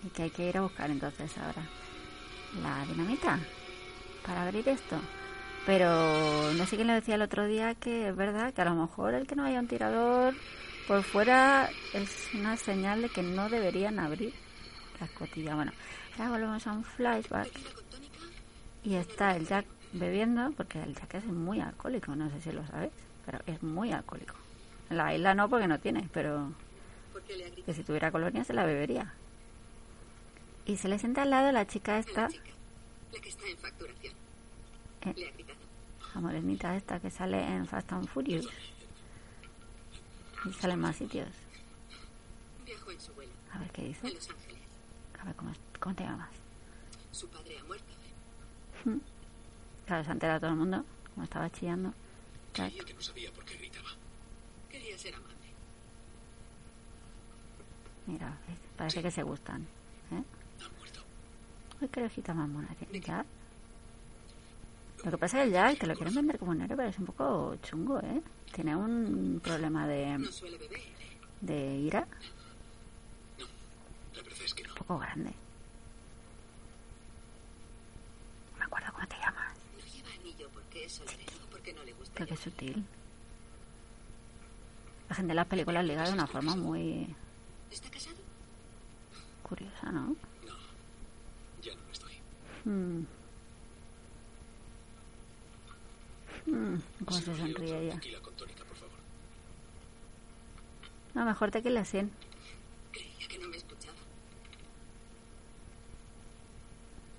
Y 0.04 0.10
que 0.10 0.24
hay 0.24 0.30
que 0.30 0.50
ir 0.50 0.58
a 0.58 0.62
buscar 0.62 0.90
entonces 0.90 1.38
ahora. 1.38 1.68
La 2.62 2.86
dinamita. 2.86 3.40
Para 4.26 4.44
abrir 4.44 4.68
esto. 4.68 5.00
Pero 5.66 6.54
no 6.54 6.66
sé 6.66 6.76
quién 6.76 6.88
le 6.88 6.94
decía 6.94 7.16
el 7.16 7.22
otro 7.22 7.46
día 7.46 7.76
que 7.76 8.10
es 8.10 8.16
verdad 8.16 8.54
que 8.54 8.62
a 8.62 8.66
lo 8.66 8.76
mejor 8.76 9.14
el 9.14 9.28
que 9.28 9.36
no 9.36 9.44
haya 9.44 9.60
un 9.60 9.68
tirador 9.68 10.34
por 10.88 11.04
fuera 11.04 11.70
es 11.94 12.30
una 12.34 12.56
señal 12.56 13.02
de 13.02 13.10
que 13.10 13.22
no 13.22 13.50
deberían 13.50 14.00
abrir 14.00 14.34
la 15.00 15.06
escotilla. 15.06 15.56
Bueno, 15.56 15.74
ahora 16.18 16.32
volvemos 16.32 16.66
a 16.68 16.72
un 16.72 16.84
flashback. 16.86 17.52
Y 18.84 18.96
está 18.96 19.36
el 19.36 19.46
Jack 19.46 19.66
bebiendo, 19.92 20.52
porque 20.52 20.82
el 20.82 20.96
Jack 20.96 21.16
es 21.16 21.26
muy 21.26 21.60
alcohólico, 21.60 22.16
no 22.16 22.30
sé 22.30 22.40
si 22.42 22.52
lo 22.54 22.66
sabéis, 22.68 22.94
pero 23.28 23.40
es 23.46 23.62
muy 23.62 23.92
alcohólico. 23.92 24.34
En 24.90 24.98
la 24.98 25.14
isla 25.14 25.36
no, 25.36 25.50
porque 25.50 25.68
no 25.68 25.80
tiene, 25.80 26.10
pero 26.14 26.54
que 27.66 27.74
si 27.74 27.84
tuviera 27.84 28.10
colonia 28.10 28.46
se 28.46 28.54
la 28.54 28.64
bebería. 28.66 29.14
Y 30.66 30.78
se 30.78 30.88
le 30.88 30.98
sienta 30.98 31.24
al 31.24 31.30
lado 31.30 31.52
la 31.52 31.68
chica 31.68 32.00
esta, 32.00 32.22
La 32.22 32.30
chica. 32.30 32.52
La 33.12 33.20
que 33.20 33.30
está 33.30 33.48
en 33.48 33.58
facturación. 33.58 34.14
Eh. 35.02 35.14
Le 35.18 35.34
la 36.16 36.22
morenita 36.22 36.76
esta 36.78 37.02
que 37.02 37.12
sale 37.12 37.46
en 37.46 37.68
Fast 37.68 37.92
and 37.92 38.08
Furious. 38.08 38.48
Y 40.46 40.54
sale 40.54 40.74
en 40.74 40.80
más 40.80 40.96
sitios. 40.96 41.28
Viajó 42.66 42.92
en 42.92 43.02
su 43.02 43.14
vuelo. 43.14 43.34
A 43.52 43.60
ver 43.60 43.72
qué 43.72 43.84
dice. 43.84 44.08
En 44.08 44.14
Los 44.14 44.30
Ángeles. 44.30 44.62
A 45.20 45.26
ver 45.26 45.36
cómo, 45.36 45.52
cómo 45.82 45.96
te 45.96 46.04
llamas. 46.06 46.30
Su 47.12 47.28
padre 47.28 47.60
ha 47.60 47.64
muerto. 47.66 47.92
¿eh? 48.86 49.00
Claro, 49.86 50.04
se 50.06 50.10
ha 50.10 50.14
enterado 50.14 50.40
todo 50.40 50.52
el 50.52 50.56
mundo, 50.56 50.86
como 51.14 51.26
estaba 51.26 51.50
chillando. 51.50 51.94
Creía 52.66 52.84
que 52.84 52.94
no 52.94 53.02
sabía 53.02 53.32
por 53.32 53.46
qué 53.46 53.56
gritaba. 53.58 53.90
Quería 54.70 54.98
ser 54.98 55.16
amable. 55.16 55.36
Mira, 58.08 58.38
parece 58.78 59.02
que 59.02 59.12
se 59.12 59.24
gustan. 59.24 59.62
¿eh? 60.12 60.24
Ha 60.64 60.70
muerto. 60.78 61.02
Uy, 61.82 61.88
qué 61.90 62.00
orejita 62.02 62.34
más 62.34 62.50
mona 62.50 62.70
tiene 62.76 63.00
Jack. 63.00 63.26
Lo 65.04 65.12
que 65.12 65.18
pasa 65.18 65.38
es 65.38 65.42
que 65.44 65.48
el 65.48 65.54
Jack 65.54 65.80
te 65.80 65.88
lo 65.88 65.94
quieren 65.96 66.16
vender 66.16 66.40
como 66.40 66.52
un 66.52 66.62
héroe, 66.62 66.76
pero 66.78 66.90
es 66.90 66.98
un 66.98 67.06
poco 67.06 67.56
chungo, 67.62 68.00
¿eh? 68.00 68.22
Tiene 68.54 68.76
un 68.76 69.40
problema 69.44 69.88
de, 69.88 70.18
No 70.18 70.32
suele 70.32 70.58
beber. 70.58 70.80
¿eh? 70.80 70.94
de 71.42 71.76
ira 71.78 72.08
La 74.16 74.24
verdad 74.24 74.42
es 74.44 74.54
que 74.56 74.64
no. 74.64 74.70
un 74.70 74.76
poco 74.78 74.98
grande. 75.00 75.32
No 78.54 78.58
me 78.60 78.66
acuerdo 78.66 78.92
cómo 78.94 79.08
te 79.08 79.16
llamas. 79.18 79.56
No 79.78 79.84
lleva 79.94 80.10
anillo 80.20 80.50
porque 80.54 80.86
es 80.86 81.00
porque 81.68 81.74
no 81.80 81.84
le 81.86 81.94
gusta. 81.94 82.14
Creo 82.16 82.28
que 82.28 82.34
es 82.34 82.40
sutil. 82.40 82.86
La 85.10 85.16
gente 85.16 85.32
en 85.32 85.36
las 85.36 85.48
películas 85.48 85.86
liga 85.86 86.04
de 86.06 86.14
una 86.14 86.28
forma 86.28 86.56
muy 86.56 87.14
¿Está 87.72 87.90
casado? 87.90 88.16
curiosa, 89.44 89.92
¿no? 89.92 90.16
Ya 91.62 91.74
no 91.76 91.82
lo 91.84 91.92
estoy. 91.92 92.14
Hmm. 92.66 93.04
Hmm, 96.46 96.78
¿Cómo 97.06 97.20
se 97.20 97.36
sonríe 97.38 97.80
ella? 97.88 98.00
No, 101.14 101.26
mejor 101.26 101.52
tequila 101.52 101.84
sin. 101.84 102.12
Creía 102.92 103.28
que 103.28 103.40
no 103.40 103.48
me 103.50 103.58
escuchaba. 103.58 103.96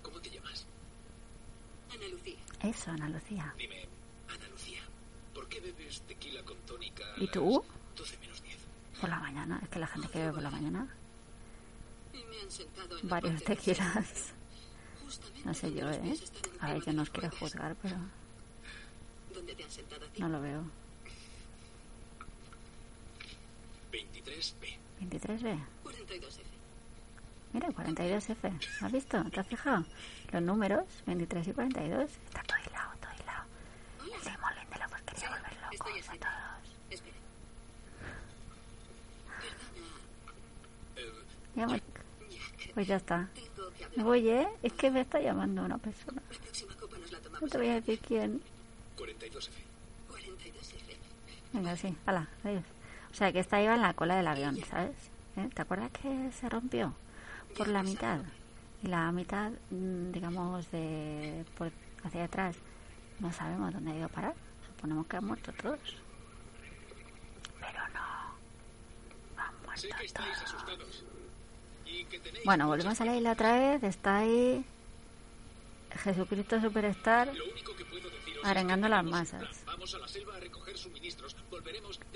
¿Cómo 0.02 0.20
te 0.20 0.30
llamas? 0.30 0.66
Ana 1.90 2.08
Lucía. 2.08 2.36
Eso, 2.62 2.90
Ana 2.90 3.08
Lucía. 3.08 3.54
Dime, 3.58 3.86
Ana 4.28 4.48
Lucía, 4.50 4.80
¿por 5.34 5.48
qué 5.48 5.60
bebes 5.60 6.02
tequila 6.02 6.42
con 6.44 6.56
tónica 6.58 7.04
a 7.04 7.07
¿Y 7.20 7.26
tú? 7.28 7.64
12 7.96 8.18
menos 8.18 8.42
10. 8.42 8.56
Por 9.00 9.10
la 9.10 9.18
mañana. 9.18 9.60
Es 9.62 9.68
que 9.68 9.78
la 9.78 9.86
gente 9.86 10.08
que 10.08 10.18
bebe 10.18 10.32
por 10.32 10.42
la 10.42 10.50
mañana. 10.50 10.86
Varios 13.02 13.42
tequilas. 13.44 14.32
No 15.44 15.54
sé 15.54 15.72
yo, 15.72 15.88
¿eh? 15.90 16.14
A 16.60 16.72
ver, 16.74 16.84
yo 16.84 16.92
no 16.92 17.02
os 17.02 17.10
quiero 17.10 17.30
juzgar, 17.30 17.74
pero 17.80 17.96
no 20.18 20.28
lo 20.28 20.40
veo. 20.40 20.62
23B. 23.92 24.78
23B. 25.00 25.58
42F. 25.84 26.42
Mira, 27.52 27.68
42F. 27.68 28.60
¿Has 28.82 28.92
visto? 28.92 29.24
¿Te 29.30 29.40
has 29.40 29.46
fijado? 29.46 29.84
Los 30.32 30.42
números, 30.42 30.84
23 31.06 31.48
y 31.48 31.52
42. 31.52 32.10
Está 32.10 32.42
todo 32.42 32.58
hilado, 32.58 32.90
todo 33.00 33.12
hilado. 33.14 33.44
Simolín 34.22 34.70
de 34.70 34.78
la 34.78 34.88
porquería 34.88 35.30
volver 35.30 35.52
Estoy 35.72 35.78
locos 35.78 35.94
a 35.94 35.98
escrito. 35.98 36.26
todos. 36.26 36.90
Espera. 36.90 37.16
Ya 41.58 41.66
Pues 42.74 42.86
ya 42.86 42.96
está. 42.96 43.28
Me 43.96 44.04
voy, 44.04 44.28
¿eh? 44.28 44.48
Es 44.62 44.72
que 44.74 44.92
me 44.92 45.00
está 45.00 45.20
llamando 45.20 45.64
una 45.64 45.78
persona. 45.78 46.22
No 47.40 47.48
te 47.48 47.58
voy 47.58 47.68
a 47.68 47.74
decir 47.74 47.98
quién. 47.98 48.40
42F. 48.96 49.50
42F. 50.08 50.96
Venga, 51.52 51.76
sí, 51.76 51.96
hala, 52.06 52.28
adiós. 52.44 52.62
O 53.10 53.14
sea, 53.14 53.32
que 53.32 53.40
esta 53.40 53.60
iba 53.60 53.74
en 53.74 53.82
la 53.82 53.94
cola 53.94 54.16
del 54.16 54.28
avión, 54.28 54.56
¿sabes? 54.70 54.94
¿Eh? 55.36 55.48
¿Te 55.52 55.62
acuerdas 55.62 55.90
que 55.90 56.30
se 56.30 56.48
rompió? 56.48 56.94
Por 57.56 57.66
la 57.66 57.82
mitad. 57.82 58.20
Y 58.84 58.86
la 58.86 59.10
mitad, 59.10 59.50
mm, 59.70 60.12
digamos, 60.12 60.70
de 60.70 61.44
por 61.56 61.72
hacia 62.04 62.24
atrás, 62.24 62.54
no 63.18 63.32
sabemos 63.32 63.74
dónde 63.74 63.90
ha 63.90 63.96
ido 63.96 64.06
a 64.06 64.10
parar. 64.10 64.34
Suponemos 64.64 65.08
que 65.08 65.16
han 65.16 65.24
muerto 65.24 65.52
todos. 65.54 65.80
Pero 67.58 67.88
no. 67.88 68.36
Han 69.42 69.54
muerto 69.64 69.88
todos. 70.14 71.04
Bueno, 72.44 72.66
volvemos 72.66 73.00
a 73.00 73.04
la 73.04 73.16
isla 73.16 73.32
otra 73.32 73.58
vez. 73.58 73.82
Está 73.82 74.18
ahí 74.18 74.64
Jesucristo 76.02 76.60
Superstar 76.60 77.32
arengando 78.44 78.88
las 78.88 79.04
masas. 79.04 79.64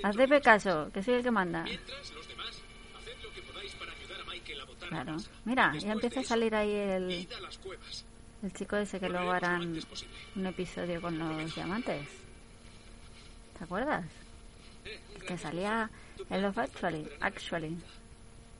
Hacedme 0.02 0.40
caso, 0.40 0.90
que 0.92 1.02
soy 1.02 1.14
el 1.14 1.22
que 1.22 1.30
manda. 1.30 1.64
los 1.64 2.12
Claro. 4.88 5.16
Mira, 5.44 5.72
ya 5.78 5.92
empieza 5.92 6.20
a 6.20 6.24
salir 6.24 6.54
ahí 6.54 6.70
el, 6.70 7.28
el 8.42 8.52
chico 8.52 8.76
ese 8.76 9.00
que 9.00 9.08
luego 9.08 9.30
harán 9.30 9.80
un 10.36 10.46
episodio 10.46 11.00
con 11.00 11.18
los 11.18 11.54
diamantes. 11.54 12.06
¿Te 13.58 13.64
acuerdas? 13.64 14.04
Que 15.26 15.38
salía 15.38 15.90
en 16.28 16.42
Love 16.42 16.58
Actually. 16.58 17.08
Actually. 17.20 17.78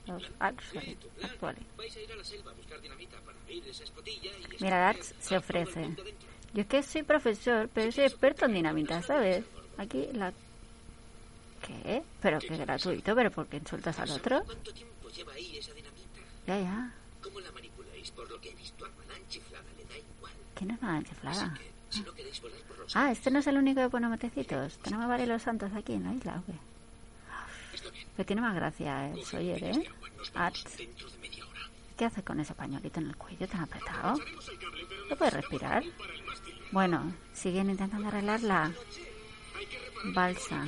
Love 0.07 0.25
Actually. 0.41 0.97
Actually. 1.23 1.67
Vais 1.77 1.97
a 1.97 2.01
ir 2.01 2.13
a 2.13 2.17
la 2.17 2.25
selva 2.25 2.51
a 2.51 2.55
buscar 2.55 2.81
dinamita 2.81 3.21
para 3.21 3.39
abrir 3.39 3.67
esa 3.69 3.85
escotilla 3.85 4.31
y... 4.31 4.63
Mira, 4.63 4.79
Dax 4.79 5.15
se 5.21 5.37
ofrece. 5.37 5.97
Yo 6.55 6.63
es 6.63 6.67
que 6.67 6.83
soy 6.83 7.03
profesor, 7.03 7.69
pero 7.73 7.93
soy 7.93 8.05
experto 8.05 8.47
en 8.47 8.55
dinamita, 8.55 9.01
¿sabes? 9.03 9.45
Aquí 9.79 10.09
la... 10.13 10.33
¿Qué? 11.67 12.03
¿Pero 12.21 12.41
qué 12.41 12.57
gratuito? 12.57 13.15
¿Pero 13.15 13.31
por 13.31 13.47
qué 13.47 13.59
insultas 13.59 13.99
al 14.01 14.11
otro? 14.11 14.43
Ya, 16.47 16.59
ya. 16.59 16.93
¿Cómo 17.23 17.39
la 17.41 17.53
manipuláis? 17.53 18.11
Por 18.11 18.29
lo 18.29 18.41
que 18.41 18.51
he 18.51 18.55
visto 18.55 18.85
a 18.85 18.89
Manán 18.89 19.27
chiflada 19.29 19.65
le 19.79 19.85
da 19.85 19.97
igual. 19.97 20.33
¿Quién 20.57 20.71
es 20.73 20.83
nada 20.83 21.03
chiflada? 21.03 21.55
Que 21.55 21.73
si 21.91 22.01
no 22.03 22.13
los 22.79 22.97
Ah, 22.97 23.13
este 23.13 23.31
no 23.31 23.39
es 23.39 23.47
el 23.47 23.57
único 23.57 23.81
que 23.81 23.89
pone 23.89 24.09
matecitos. 24.09 24.79
Tenemos 24.79 25.07
varios 25.07 25.29
los 25.29 25.43
santos 25.43 25.73
aquí 25.75 25.93
en 25.93 26.03
la 26.03 26.15
isla, 26.15 26.41
¿o 26.41 26.45
qué? 26.45 26.59
Pero 28.17 28.27
tiene 28.27 28.43
más 28.43 28.55
gracia 28.55 29.11
el 29.11 29.25
Sawyer, 29.25 29.65
¿eh? 29.65 29.89
Arts. 30.35 30.77
¿Qué 31.97 32.05
hace 32.05 32.23
con 32.23 32.41
ese 32.41 32.55
pañuelito 32.55 33.01
en 33.01 33.09
el 33.09 33.17
cuello 33.17 33.47
tan 33.49 33.63
apretado? 33.63 34.19
¿No 35.09 35.17
puede 35.17 35.31
respirar? 35.31 35.83
Bueno, 36.71 37.15
siguen 37.33 37.71
intentando 37.71 38.09
arreglar 38.09 38.43
la 38.43 38.73
balsa. 40.15 40.67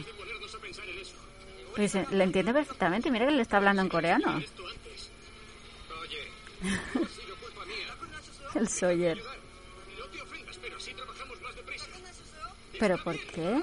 Pues 1.74 1.94
eh, 1.94 2.06
le 2.12 2.24
entiende 2.24 2.52
perfectamente. 2.52 3.10
Mira 3.10 3.26
que 3.26 3.32
le 3.32 3.42
está 3.42 3.56
hablando 3.56 3.82
en 3.82 3.88
coreano. 3.88 4.40
El 8.54 8.68
Sawyer. 8.68 9.20
¿Pero 12.78 13.02
por 13.02 13.18
qué? 13.18 13.62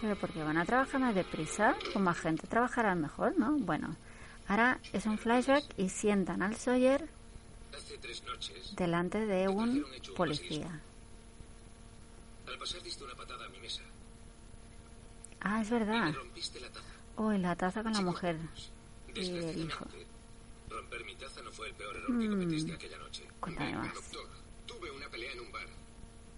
¿Pero 0.00 0.16
porque 0.16 0.42
van 0.42 0.56
a 0.56 0.64
trabajar 0.64 1.00
más 1.00 1.14
deprisa? 1.14 1.76
Con 1.92 2.02
más 2.02 2.18
gente 2.18 2.46
trabajarán 2.46 3.00
mejor, 3.00 3.36
¿no? 3.36 3.58
Bueno, 3.58 3.96
ahora 4.46 4.78
es 4.92 5.06
un 5.06 5.18
flashback 5.18 5.64
y 5.76 5.88
sientan 5.88 6.42
al 6.42 6.54
Sawyer 6.56 7.08
delante 8.76 9.26
de 9.26 9.48
un 9.48 9.84
policía. 10.16 10.80
al 12.46 12.58
pasar 12.58 12.82
diste 12.82 13.04
una 13.04 13.14
patada 13.14 13.44
a 13.46 13.48
mi 13.48 13.58
mesa. 13.58 13.82
Ah, 15.40 15.60
es 15.60 15.70
verdad. 15.70 16.12
Rompiste 16.14 16.60
la 16.60 16.68
taza. 16.68 16.86
Uy, 17.16 17.38
la 17.38 17.56
taza 17.56 17.82
con 17.82 17.92
la 17.92 18.00
mujer 18.00 18.38
y 19.14 19.28
el 19.28 19.66
hijo. 19.66 19.84
Romper 20.68 21.04
mi 21.04 21.14
taza 21.16 21.42
no 21.42 21.50
fue 21.50 21.68
el 21.68 21.74
peor 21.74 21.96
error 21.96 22.18
que 22.18 22.28
cometiste 22.28 22.72
aquella 22.72 22.98
noche. 22.98 23.24
Cuéntame 23.40 23.74
más. 23.74 23.94
doctor, 23.94 24.28
tuve 24.66 24.90
una 24.90 25.08
pelea 25.08 25.32
en 25.32 25.40
un 25.40 25.52
bar. 25.52 25.66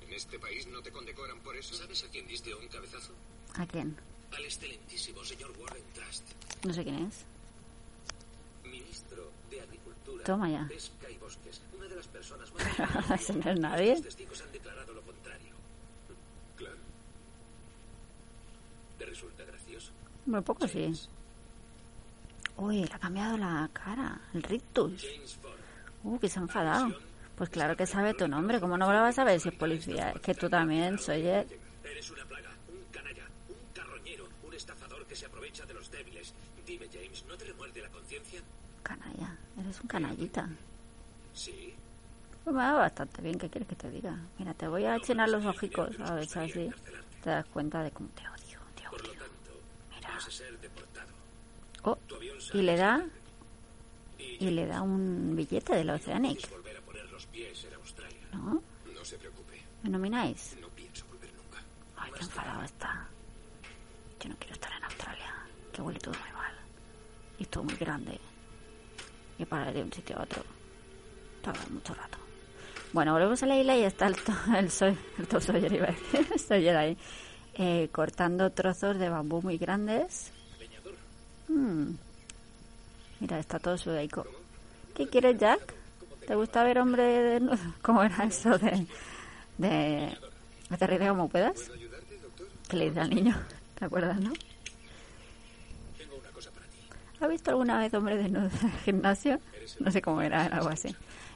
¿En 0.03 0.13
este 0.13 0.39
país 0.39 0.67
no 0.69 0.81
te 0.83 0.91
condecoran 0.91 1.39
por 1.41 1.57
eso? 1.57 1.75
¿Sabes 1.75 2.05
a 2.05 2.09
quién 2.09 2.27
diste 2.27 2.55
un 2.55 2.67
cabezazo? 2.69 3.13
¿A 3.57 3.67
quién? 3.67 3.97
Al 4.33 4.45
excelentísimo 4.45 5.25
señor 5.25 5.51
Warren 5.59 5.83
Trust, 5.95 6.25
No 6.65 6.73
sé 6.73 6.83
quién 6.85 7.07
es. 7.07 7.25
ministro 8.65 9.31
de 9.51 9.61
Agricultura, 9.61 10.25
Toma 10.25 10.49
ya. 10.51 10.67
Pesca 10.69 11.11
y 11.11 11.17
Bosques. 11.19 11.61
Una 11.77 11.87
de 11.89 11.97
las 11.97 12.07
personas 12.09 12.49
más... 12.55 13.11
Ese 13.21 13.35
no 13.35 13.51
es 13.51 13.61
nadie. 13.61 13.93
Los 13.95 14.03
testigos 14.03 14.41
han 14.43 14.53
declarado 14.53 14.93
lo 14.93 15.03
contrario. 15.03 15.55
Claro. 16.57 16.77
¿Te 18.99 19.07
resulta 19.07 19.45
gracioso? 19.45 19.91
Muy 20.27 20.41
poco 20.43 20.69
sí. 20.69 20.93
Uy, 22.57 22.85
le 22.85 22.95
ha 22.95 22.99
cambiado 22.99 23.37
la 23.37 23.69
cara. 23.73 24.21
El 24.35 24.43
rictus. 24.43 25.03
James 25.03 25.35
Ford. 25.35 25.59
Uh, 26.05 26.19
que 26.19 26.29
se 26.29 26.39
ha 26.39 26.43
enfadado. 26.43 26.95
Pues 27.37 27.49
claro 27.51 27.75
que 27.77 27.87
sabe 27.87 28.13
tu 28.15 28.29
nombre. 28.29 28.61
¿Cómo 28.61 28.77
no 28.77 28.87
lo 28.93 29.01
vas 29.01 29.15
a 29.19 29.23
saber 29.23 29.41
si 29.41 29.49
es 29.49 29.55
policía? 29.55 30.11
Es 30.13 30.21
que 30.21 30.35
tú 30.35 30.49
también, 30.49 30.99
Sawyer. 30.99 31.47
Eres 31.83 32.11
una 32.11 32.25
plaga, 32.27 32.51
un 32.69 32.85
canalla, 32.93 33.25
un 33.49 33.57
carroñero, 33.75 34.29
un 34.47 34.53
estafador 34.55 35.00
que 35.11 35.17
se 35.17 35.27
aprovecha 35.27 35.67
de 35.67 35.75
los 35.75 35.91
débiles. 35.91 36.33
Dime, 36.65 36.87
James, 36.93 37.25
¿no 37.27 37.37
te 37.37 37.45
remuerde 37.45 37.83
la 37.83 37.89
conciencia? 37.89 38.41
Canalla. 38.85 39.37
Eres 39.59 39.81
un 39.81 39.89
canallita. 39.89 40.49
Sí. 41.35 41.75
Pues 42.45 42.55
me 42.55 42.63
va 42.63 42.73
bastante 42.75 43.21
bien. 43.21 43.37
¿Qué 43.37 43.49
quieres 43.51 43.69
que 43.69 43.75
te 43.75 43.91
diga? 43.91 44.17
Mira, 44.39 44.55
te 44.55 44.69
voy 44.69 44.85
a 44.85 44.95
achinar 44.95 45.29
los 45.29 45.45
ojicos. 45.45 45.99
A 45.99 46.15
ver 46.15 46.29
si 46.29 46.39
así 46.39 46.71
te 47.25 47.31
das 47.31 47.45
cuenta 47.47 47.83
de 47.83 47.91
cómo 47.91 48.09
te 48.11 48.23
odio. 48.23 48.61
Te 48.77 48.83
Por 48.89 49.03
lo 49.05 49.11
odio. 49.11 49.19
tanto, 49.21 49.61
Mira. 49.97 50.11
vas 50.11 50.29
a 50.29 50.31
ser 50.31 50.59
deportado. 50.61 51.09
Oh, 51.83 51.99
y 52.55 52.63
le 52.63 52.77
da... 52.77 53.05
y 54.17 54.51
le 54.51 54.67
da 54.67 54.81
un 54.83 55.35
billete 55.35 55.75
del 55.75 55.91
Oceanic. 55.91 56.49
¿No? 58.33 58.63
No 58.95 59.05
se 59.05 59.19
preocupe, 59.19 59.61
¿Me 59.83 59.91
nomináis? 59.91 60.57
no 60.61 60.69
pienso 60.69 61.05
volver 61.07 61.33
nunca. 61.35 61.59
Ay, 61.97 62.13
qué 62.17 62.21
enfadado 62.23 62.63
está. 62.63 63.09
Yo 64.23 64.29
no 64.29 64.37
quiero 64.37 64.55
estar 64.55 64.71
en 64.73 64.85
Australia, 64.85 64.90
que 65.71 65.83
huele 65.83 65.99
todo 65.99 66.15
muy 66.15 66.33
mal. 66.33 66.53
Y 67.39 67.45
todo 67.47 67.65
muy 67.65 67.77
grande. 67.77 68.19
Y 69.39 69.45
para 69.45 69.69
ir 69.71 69.77
de 69.77 69.83
un 69.83 69.93
sitio 69.93 70.19
a 70.19 70.23
otro. 70.23 70.43
Tarda 71.43 71.61
mucho 71.71 71.95
rato. 71.95 72.19
Bueno, 72.93 73.13
volvemos 73.13 73.43
a 73.43 73.47
la 73.47 73.57
isla 73.59 73.77
y 73.77 73.85
está 73.85 74.07
el, 74.09 74.17
to, 74.17 74.33
el, 74.57 74.71
soy, 74.71 74.99
el 75.19 75.27
to 75.29 75.39
ahí. 76.79 76.97
eh, 77.55 77.89
cortando 77.93 78.51
trozos 78.51 78.99
de 78.99 79.09
bambú 79.09 79.41
muy 79.43 79.59
grandes. 79.59 80.33
Mm. 81.49 81.93
Mira, 83.21 83.39
está 83.39 83.59
todo 83.59 83.77
sudaico. 83.77 84.25
¿Qué 84.95 85.07
quieres, 85.07 85.39
Jack? 85.39 85.75
¿Te 86.27 86.35
gusta 86.35 86.65
ver 86.65 86.79
hombre 86.79 87.03
desnudo? 87.03 87.57
¿Cómo 87.83 88.03
era 88.03 88.25
eso 88.25 88.57
de... 88.59 88.87
de... 89.59 90.17
aterriza 90.71 91.09
como 91.09 91.29
puedas? 91.29 91.71
que 92.69 92.77
le 92.77 92.89
dice 92.89 93.01
al 93.01 93.11
niño. 93.11 93.37
¿Te 93.75 93.85
acuerdas, 93.85 94.21
no? 94.21 94.33
Tengo 95.99 96.17
una 96.17 96.31
cosa 96.31 96.51
para 96.53 96.67
ti. 96.67 96.79
¿Has 97.21 97.29
visto 97.29 97.51
alguna 97.51 97.79
vez 97.79 97.93
hombre 97.95 98.17
desnudo 98.17 98.51
en 98.63 98.73
gimnasio? 98.85 99.41
No 99.79 99.91
sé 99.91 100.01
cómo 100.01 100.23
era, 100.23 100.47
algo 100.47 100.69
así. 100.69 100.95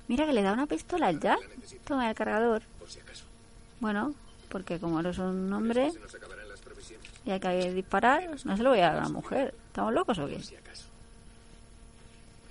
Mira 0.09 0.27
que 0.27 0.33
le 0.33 0.43
da 0.43 0.53
una 0.53 0.67
pistola 0.67 1.13
Jack. 1.13 1.41
Toma 1.85 2.09
el 2.09 2.15
cargador. 2.15 2.63
Bueno, 3.81 4.15
porque 4.49 4.79
como 4.79 5.01
eres 5.01 5.19
un 5.19 5.53
hombre 5.53 5.93
y 7.27 7.31
hay 7.31 7.41
que 7.41 7.73
disparar, 7.73 8.29
no 8.45 8.57
se 8.57 8.63
lo 8.63 8.71
voy 8.71 8.81
a 8.81 8.89
dar 8.89 8.97
a 8.97 9.01
una 9.01 9.09
mujer. 9.09 9.55
¿Estamos 9.69 9.95
locos 9.95 10.19
o 10.19 10.27
qué? 10.27 10.41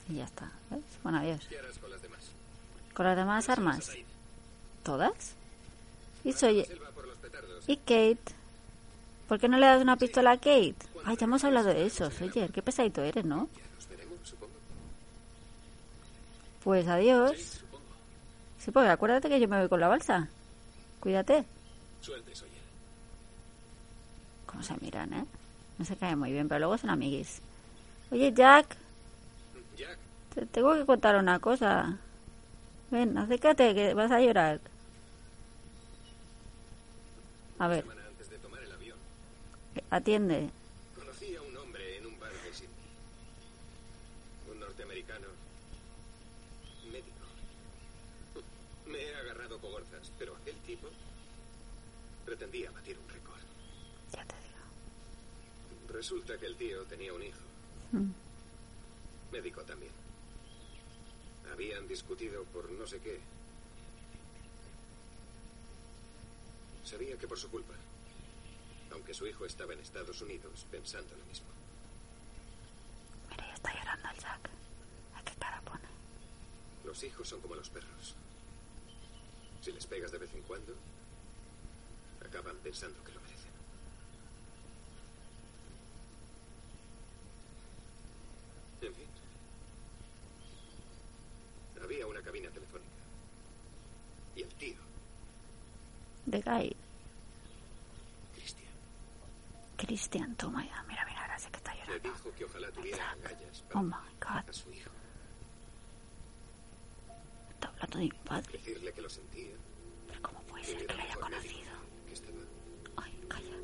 Y 0.10 0.16
ya 0.16 0.26
está. 0.26 0.52
¿ves? 0.70 0.82
Bueno, 1.04 1.20
adiós. 1.20 1.46
¿Qué 1.48 1.60
harás 1.60 1.78
con 1.78 1.90
las 1.90 2.02
demás? 2.02 2.20
¿Con 2.94 3.06
las 3.06 3.16
demás 3.16 3.50
armas? 3.50 3.92
¿Todas? 4.84 5.36
¿Y 6.24 6.34
soy... 6.34 6.68
¿Y 7.68 7.78
Kate? 7.78 8.43
¿Por 9.34 9.40
qué 9.40 9.50
no 9.50 9.58
le 9.58 9.66
das 9.66 9.82
una 9.82 9.98
pistola 9.98 10.34
a 10.34 10.38
Kate? 10.38 10.76
Ay, 11.06 11.18
ya 11.18 11.26
hemos 11.26 11.44
hablado 11.44 11.70
de 11.70 11.88
eso, 11.88 12.12
Sawyer. 12.12 12.52
Qué 12.52 12.62
pesadito 12.62 13.02
eres, 13.02 13.26
¿no? 13.26 13.50
Pues 16.64 16.88
adiós. 16.88 17.64
Sí, 18.60 18.70
porque 18.70 18.90
acuérdate 18.90 19.30
que 19.30 19.40
yo 19.40 19.48
me 19.48 19.58
voy 19.58 19.68
con 19.70 19.80
la 19.80 19.88
balsa. 19.88 20.28
Cuídate. 21.00 21.46
Cómo 24.46 24.62
se 24.62 24.76
miran, 24.82 25.12
¿eh? 25.14 25.26
No 25.80 25.86
se 25.86 25.96
caen 25.96 26.20
muy 26.20 26.32
bien, 26.32 26.48
pero 26.48 26.60
luego 26.60 26.78
son 26.78 26.92
amiguis. 26.92 27.42
Oye, 28.12 28.32
Jack, 28.34 28.78
Jack, 29.76 29.98
te 30.36 30.46
tengo 30.46 30.76
que 30.76 30.86
contar 30.86 31.16
una 31.16 31.40
cosa. 31.40 31.98
Ven, 32.92 33.18
acércate, 33.18 33.74
que 33.74 33.96
vas 33.96 34.12
a 34.12 34.22
llorar. 34.22 34.60
A 37.58 37.68
ver, 37.68 37.82
semana 37.82 38.02
antes 38.08 38.30
de 38.30 38.38
tomar 38.38 38.62
el 38.62 38.72
avión, 38.72 38.98
atiende. 39.90 40.50
conocí 40.96 41.36
a 41.36 41.42
un 41.42 41.56
hombre 41.58 41.98
en 41.98 42.06
un 42.06 42.20
bar 42.20 42.32
de 42.32 42.54
Sydney. 42.54 42.70
Un 44.52 44.60
norteamericano 44.60 45.28
médico. 46.92 47.26
Me 48.86 49.00
he 49.00 49.16
agarrado 49.16 49.60
cogorzas, 49.60 50.12
pero 50.18 50.36
aquel 50.36 50.56
tipo 50.66 50.88
pretendía 52.26 52.72
batir 52.72 52.98
un 52.98 53.10
récord. 53.10 53.40
Ya 54.12 54.26
te 54.26 54.36
digo. 54.36 55.94
Resulta 55.94 56.38
que 56.38 56.46
el 56.46 56.56
tío 56.56 56.84
tenía 56.84 57.14
un 57.14 57.24
hijo. 57.24 57.40
Mm. 57.92 58.12
Médico 59.32 59.62
también. 59.64 59.92
Habían 61.52 61.88
discutido 61.88 62.44
por 62.46 62.72
no 62.72 62.88
sé 62.88 63.00
qué. 63.00 63.20
Sabía 66.84 67.18
que 67.18 67.28
por 67.28 67.40
su 67.40 67.50
culpa. 67.50 67.74
Aunque 68.94 69.14
su 69.14 69.28
hijo 69.28 69.46
estaba 69.46 69.74
en 69.74 69.80
Estados 69.80 70.22
Unidos 70.22 70.66
pensando 70.72 71.16
lo 71.18 71.26
mismo. 71.26 71.48
Mira, 73.30 73.48
ya 73.48 73.54
está 73.54 73.74
llorando 73.74 74.10
el 74.10 74.20
Jack. 74.20 74.50
¿A 75.16 75.24
qué 75.24 75.34
cara 75.40 75.62
pone? 75.62 75.88
Los 76.86 77.04
hijos 77.04 77.28
son 77.28 77.42
como 77.42 77.56
los 77.56 77.70
perros. 77.70 78.16
Si 79.62 79.72
les 79.72 79.86
pegas 79.86 80.12
de 80.12 80.18
vez 80.20 80.34
en 80.34 80.42
cuando, 80.44 80.74
acaban 82.26 82.56
pensando 82.58 83.02
que 83.04 83.12
lo 83.14 83.22
merecen. 83.22 83.52
En 88.82 88.94
fin. 88.94 89.08
Había 91.82 92.08
una 92.08 92.22
cabina 92.22 92.50
telefónica. 92.50 92.90
Y 94.36 94.42
el 94.44 94.50
tío, 94.56 94.76
De 96.26 96.42
Guy. 96.42 96.76
Cristian, 98.36 98.74
Cristian, 99.94 100.36
toma 100.38 100.66
ya. 100.66 100.84
Mira, 100.88 101.06
mira, 101.06 101.22
ahora 101.22 101.38
sí 101.38 101.48
que 101.52 101.58
está 101.58 101.72
le 101.76 101.82
llorando. 101.82 102.10
dijo 102.10 102.32
que 102.36 102.46
ojalá 102.46 102.72
tuviera 102.72 103.12
agallas 103.12 103.64
Oh 103.76 103.84
my 103.84 103.92
god. 104.20 104.50
a 104.50 104.54
su 104.54 104.72
hijo. 104.72 104.90
Está 107.52 107.68
hablando 107.68 107.98
de 108.00 108.04
mi 108.06 108.12
padre. 108.26 108.52
Decirle 108.54 108.92
que 108.92 109.02
lo 109.04 109.10
sentía, 109.10 109.52
Pero 110.08 110.22
¿cómo 110.24 110.40
puede 110.46 110.64
ser 110.64 110.88
que 110.88 110.94
lo 110.96 111.04
haya 111.04 111.16
conocido? 111.18 111.72
que 112.08 112.14
estaba 112.14 112.38
Ay, 112.98 113.14
calla. 113.28 113.56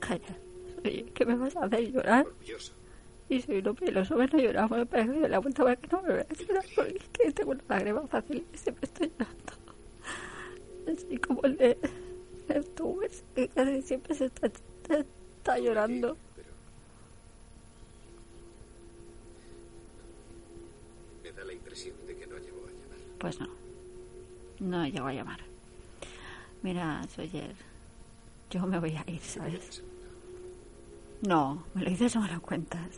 Calla. 0.00 0.36
Oye, 0.84 1.06
¿qué 1.14 1.24
me 1.24 1.34
vas 1.36 1.56
a 1.56 1.64
hacer 1.64 1.90
llorar? 1.90 2.26
orgulloso. 2.26 2.72
Y 3.30 3.40
soy 3.40 3.56
un 3.58 3.68
hombre 3.68 3.86
y 3.88 3.92
los 3.92 4.10
hombres 4.10 4.32
no 4.34 4.38
lloramos. 4.38 4.78
Me 4.78 4.84
pego 4.86 5.12
de 5.14 5.28
la 5.30 5.38
vuelta 5.38 5.62
para 5.64 5.76
que 5.76 5.86
no 5.88 6.02
me 6.02 6.12
veas 6.12 6.38
llorar. 6.38 6.64
Porque 6.76 6.96
es 6.98 7.08
que 7.08 7.32
tengo 7.32 7.50
una 7.52 7.64
lágrima 7.66 8.06
fácil 8.08 8.46
y 8.52 8.58
siempre 8.58 8.84
estoy 8.84 9.10
llorando. 9.18 9.52
Así 10.92 11.16
como 11.16 11.40
el 11.44 11.56
de 11.56 11.78
el 12.50 12.66
tubers, 12.74 13.24
que 13.34 13.48
casi 13.48 13.80
siempre 13.80 14.14
se 14.14 14.26
está, 14.26 14.50
está 15.46 15.58
llorando. 15.60 16.16
Pero 16.34 16.48
me 21.22 21.32
da 21.32 21.44
la 21.44 21.52
impresión 21.52 21.94
de 22.06 22.16
que 22.16 22.26
no 22.26 22.36
llegó 22.38 22.66
a 22.66 22.70
llamar. 22.70 22.98
Pues 23.18 23.40
no. 23.40 23.48
No 24.58 24.86
llegó 24.88 25.06
a 25.06 25.12
llamar. 25.12 25.40
Mira, 26.62 27.02
Sawyer, 27.14 27.54
yo 28.50 28.66
me 28.66 28.80
voy 28.80 28.96
a 28.96 29.04
ir, 29.08 29.20
¿sabes? 29.20 29.82
No, 31.22 31.64
me 31.74 31.82
lo 31.84 31.90
dices 31.90 32.16
o 32.16 32.20
me 32.20 32.32
lo 32.32 32.42
cuentas. 32.42 32.90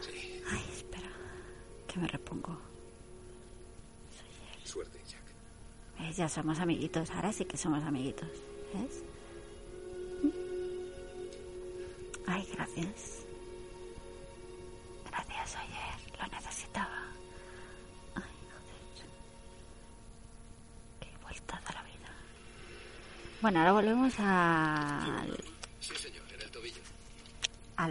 Sí, 0.00 0.40
Ay, 0.48 0.62
espera, 0.72 1.10
que 1.88 1.98
me 1.98 2.06
repongo. 2.06 2.56
suerte, 4.62 5.00
Jack. 5.08 5.22
¿Ves? 5.98 6.16
Ya 6.16 6.28
somos 6.28 6.60
amiguitos, 6.60 7.10
ahora 7.10 7.32
sí 7.32 7.44
que 7.44 7.56
somos 7.56 7.82
amiguitos. 7.82 8.28
¿Ves? 8.74 9.02
Ay, 12.30 12.46
gracias. 12.54 13.24
Gracias, 15.10 15.56
Oyer, 15.56 16.20
lo 16.20 16.26
necesitaba. 16.36 17.02
Ay, 18.14 18.22
joder. 18.50 19.08
Qué 21.00 21.08
vuelta 21.22 21.60
da 21.64 21.72
la 21.72 21.82
vida. 21.84 22.10
Bueno, 23.40 23.58
ahora 23.60 23.72
volvemos 23.72 24.14
al, 24.18 25.38
Sí, 25.80 25.94
señor, 25.96 26.24
en 26.34 26.40
el 26.42 26.50
tobillo. 26.50 26.82
al. 27.76 27.90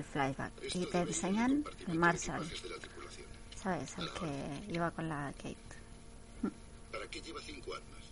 Esto 0.62 0.80
Y 0.80 0.86
te 0.86 1.00
enseñan 1.00 1.64
el 1.88 1.98
Marshall. 1.98 2.48
¿sabes? 3.56 3.98
El 3.98 4.12
que 4.14 4.74
iba 4.74 4.92
con 4.92 5.10
la 5.10 5.34
Kate. 5.38 5.58
¿Para 6.92 7.08
qué 7.10 7.22
lleva 7.22 7.42
cinco 7.42 7.74
armas? 7.74 8.04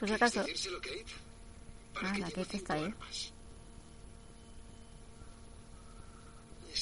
Pues 0.00 0.10
acaso, 0.12 0.40
¿Decírselo, 0.40 0.80
Kate? 0.80 1.06
¿Para 1.94 2.10
Ah, 2.10 2.18
la 2.18 2.30
Kate 2.30 2.56
está 2.56 2.74
ahí. 2.74 2.84
armas? 2.84 3.32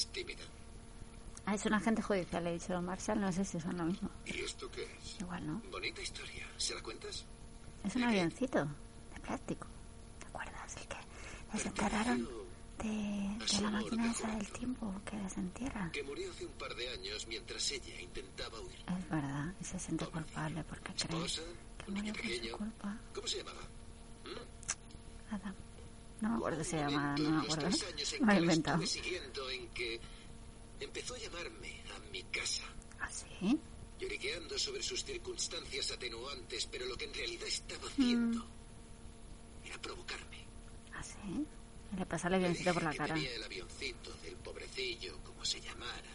Es 0.05 0.11
tímida. 0.11 0.43
ah, 1.45 1.55
es 1.55 1.65
un 1.65 1.73
agente 1.73 2.01
judicial, 2.01 2.43
le 2.43 2.51
he 2.51 2.53
dicho 2.53 2.81
Marshall, 2.81 3.19
no 3.21 3.31
sé 3.31 3.43
si 3.45 3.59
son 3.59 3.77
lo 3.77 3.85
mismo. 3.85 4.09
¿Y 4.25 4.39
esto 4.41 4.69
qué 4.71 4.83
es? 4.83 5.19
Igual, 5.21 5.45
¿no? 5.47 5.61
Bonita 5.71 6.01
historia. 6.01 6.47
¿Se 6.57 6.75
la 6.75 6.81
cuentas? 6.81 7.25
Es 7.83 7.95
un 7.95 8.03
avioncito 8.03 8.65
de 9.13 9.19
plástico. 9.21 9.67
¿Te 10.19 10.27
acuerdas? 10.27 10.75
El 10.77 10.87
que 10.87 10.97
les 11.53 11.65
enterraron 11.65 12.29
de, 12.79 13.45
de 13.55 13.61
la 13.61 13.69
máquina 13.71 14.11
esa 14.11 14.27
del 14.35 14.51
tiempo 14.51 14.93
que 15.05 15.17
les 15.17 15.37
entierra. 15.37 15.89
Que 15.91 16.03
murió 16.03 16.29
hace 16.31 16.45
un 16.45 16.53
par 16.53 16.73
de 16.75 16.89
años 16.89 17.25
mientras 17.27 17.71
ella 17.71 18.01
intentaba 18.01 18.59
huir. 18.61 18.79
Es 18.97 19.09
verdad, 19.09 19.53
y 19.59 19.63
se 19.63 19.79
siente 19.79 20.05
culpable 20.07 20.63
porque 20.65 20.93
cree 20.93 21.25
que 21.85 21.91
murió 21.91 22.13
por 22.13 22.23
su 22.51 22.57
culpa. 22.57 22.97
¿Cómo 23.13 23.27
se 23.27 23.37
llamaba? 23.37 23.61
Adam. 25.31 25.55
No 26.25 26.31
me 26.31 26.37
acuerdo 26.37 26.63
se 26.63 26.77
llama, 26.77 27.15
no 27.19 27.29
me 27.29 27.43
acuerdo. 27.43 27.69
Me 28.21 28.33
lo 28.33 28.39
he 28.39 28.41
inventado. 28.41 28.81
en 29.51 29.67
que 29.69 29.99
empezó 30.79 31.13
a 31.13 31.19
llamarme 31.19 31.81
a 31.95 31.99
mi 32.11 32.23
casa. 32.23 32.63
¿Ah, 32.99 33.09
sí? 33.11 33.59
lloriqueando 33.99 34.57
sobre 34.59 34.81
sus 34.83 35.05
circunstancias 35.05 35.91
atenuantes, 35.91 36.65
pero 36.65 36.85
lo 36.85 36.97
que 36.97 37.05
en 37.05 37.13
realidad 37.13 37.47
estaba 37.47 37.87
haciendo 37.87 38.39
Mm. 38.43 39.67
era 39.67 39.77
provocarme. 39.81 40.45
¿Ah, 40.93 41.01
sí? 41.03 41.45
Le 41.97 42.05
pasa 42.05 42.27
el 42.27 42.33
avioncito 42.33 42.73
por 42.73 42.83
la 42.83 42.93
cara. 42.93 43.13
tenía 43.13 43.33
el 43.35 43.43
avioncito 43.43 44.11
del 44.23 44.35
pobrecillo, 44.37 45.17
como 45.23 45.45
se 45.45 45.61
llamara, 45.61 46.09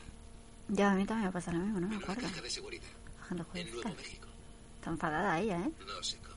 Ya, 0.69 0.91
a 0.91 0.95
mí 0.95 1.07
también 1.07 1.29
me 1.29 1.33
pasa 1.33 1.53
lo 1.53 1.61
mismo, 1.61 1.81
no 1.81 1.89
me 1.89 1.97
acuerdo. 1.97 2.21
caja 2.23 2.43
de 2.43 2.51
seguridad 2.51 2.91
Agente 3.23 3.61
en 3.61 3.67
Nuevo 3.71 3.83
judicial. 3.83 3.97
México. 3.97 4.29
Está 4.77 4.91
enfadada 4.91 5.41
ella, 5.41 5.61
¿eh? 5.61 5.71
No 5.87 6.03
sé 6.03 6.19
cómo, 6.19 6.37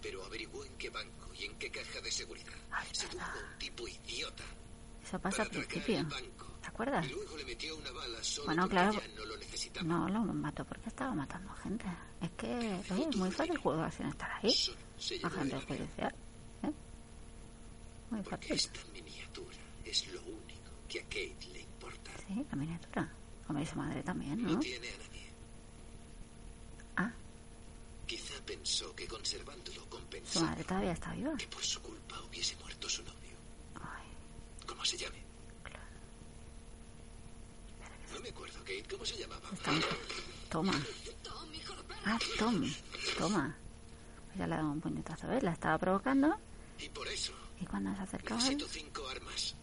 pero 0.00 0.24
averiguó 0.24 0.64
en 0.64 0.72
qué 0.78 0.88
banco 0.88 1.27
y 1.38 1.44
en 1.44 1.58
qué 1.58 1.70
caja 1.70 2.00
de 2.00 2.10
seguridad. 2.10 2.52
Ay, 2.70 2.88
Sedujo 2.92 3.16
verdad. 3.18 3.34
a 3.36 3.52
un 3.52 3.58
tipo 3.58 3.88
idiota 3.88 4.44
Eso 5.04 5.18
pasa 5.20 5.42
al 5.42 5.50
principio. 5.50 6.06
¿Te 6.60 6.66
acuerdas? 6.68 7.06
Y 7.06 7.10
luego 7.12 7.36
le 7.36 7.44
metió 7.44 7.76
una 7.76 7.90
bala 7.92 8.22
solo 8.22 8.46
Bueno, 8.46 8.68
claro. 8.68 9.00
no 9.16 9.24
lo. 9.24 9.38
No, 9.84 10.08
lo 10.08 10.20
mató 10.34 10.64
porque 10.64 10.88
estaba 10.88 11.14
matando 11.14 11.52
gente. 11.54 11.86
Es 12.20 12.30
que, 12.32 12.80
es 12.80 13.16
muy 13.16 13.30
fácil 13.30 13.56
jugar 13.58 13.92
sin 13.92 14.06
estar 14.06 14.30
ahí. 14.42 14.52
Se 14.98 15.14
Agente 15.24 15.56
judicial. 15.60 16.14
¿eh? 16.64 16.72
Muy 18.10 18.22
Porque 18.22 18.36
fácil. 18.48 18.56
esta 18.56 18.80
miniatura 18.92 19.56
es 19.84 20.08
lo 20.12 20.20
único 20.22 20.70
que 20.88 21.00
a 21.00 21.02
Kate 21.04 21.36
le 21.52 21.60
importa. 21.60 22.10
Sí, 22.26 22.44
la 22.50 22.56
miniatura. 22.56 23.12
Y 23.60 23.66
su 23.66 23.76
madre 23.76 24.02
también, 24.02 24.42
No 24.42 24.50
¿no? 24.52 24.58
tiene 24.58 24.88
a 24.88 24.96
nadie. 24.98 25.32
Ah, 26.96 27.12
Quizá 28.08 28.34
pensó 28.46 28.94
que 28.96 29.06
conservándolo 29.06 29.82
su 29.82 29.88
compensaba 29.88 30.46
madre 30.46 30.64
todavía 30.64 30.92
está 30.92 31.12
viva. 31.12 31.36
que 31.36 31.46
por 31.46 31.62
su 31.62 31.80
culpa 31.82 32.18
hubiese 32.22 32.56
muerto 32.56 32.88
su 32.88 33.02
novio. 33.04 33.36
Ay, 33.76 34.06
¿Cómo 34.66 34.82
se 34.84 34.96
llame? 34.96 35.18
No 38.14 38.20
me 38.20 38.28
acuerdo, 38.30 38.58
Kate. 38.60 38.84
¿Cómo 38.90 39.04
se 39.04 39.16
llamaba? 39.18 39.48
Toma. 40.48 40.72
Ah, 42.06 42.18
Tom. 42.38 42.64
Toma. 43.18 43.56
Ya 44.36 44.46
le 44.46 44.54
ha 44.54 44.58
dado 44.58 44.70
un 44.70 44.80
puñetazo, 44.80 45.28
¿ves? 45.28 45.42
La 45.42 45.52
estaba 45.52 45.76
provocando 45.78 46.34
Y 46.78 46.88
por 46.88 47.06
eso 47.08 47.32
y 47.60 47.66
cuando 47.66 47.94
se 47.94 48.02
acercaba 48.02 48.40
él... 48.40 48.56
necesito 48.56 48.68
cinco 48.72 49.06
armas. 49.08 49.54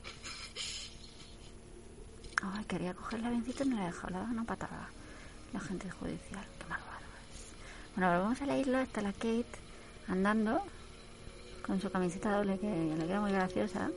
Ay, 2.44 2.66
quería 2.66 2.94
coger 2.94 3.20
el 3.20 3.26
avioncito 3.26 3.64
y 3.64 3.68
no 3.70 3.78
le 3.78 3.84
dejó. 3.86 4.08
Le 4.10 4.18
ha 4.18 4.20
dado 4.20 4.32
una 4.32 4.44
patada. 4.44 4.90
La 5.54 5.60
gente 5.62 5.90
judicial. 5.90 6.46
Bueno, 7.96 8.12
volvemos 8.14 8.42
a 8.42 8.46
la 8.46 8.58
isla. 8.58 8.82
Está 8.84 9.02
la 9.02 9.14
Kate 9.14 9.46
andando 10.08 10.62
con 11.66 11.82
su 11.82 11.90
camiseta 11.90 12.38
doble 12.38 12.60
que 12.60 12.68
le 12.98 13.06
queda 13.08 13.22
muy 13.22 13.32
graciosa. 13.32 13.90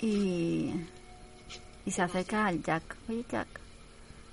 Y, 0.00 0.72
y 1.84 1.90
se 1.90 2.02
acerca 2.02 2.46
al 2.46 2.62
Jack. 2.62 2.96
Oye, 3.08 3.24
Jack, 3.30 3.48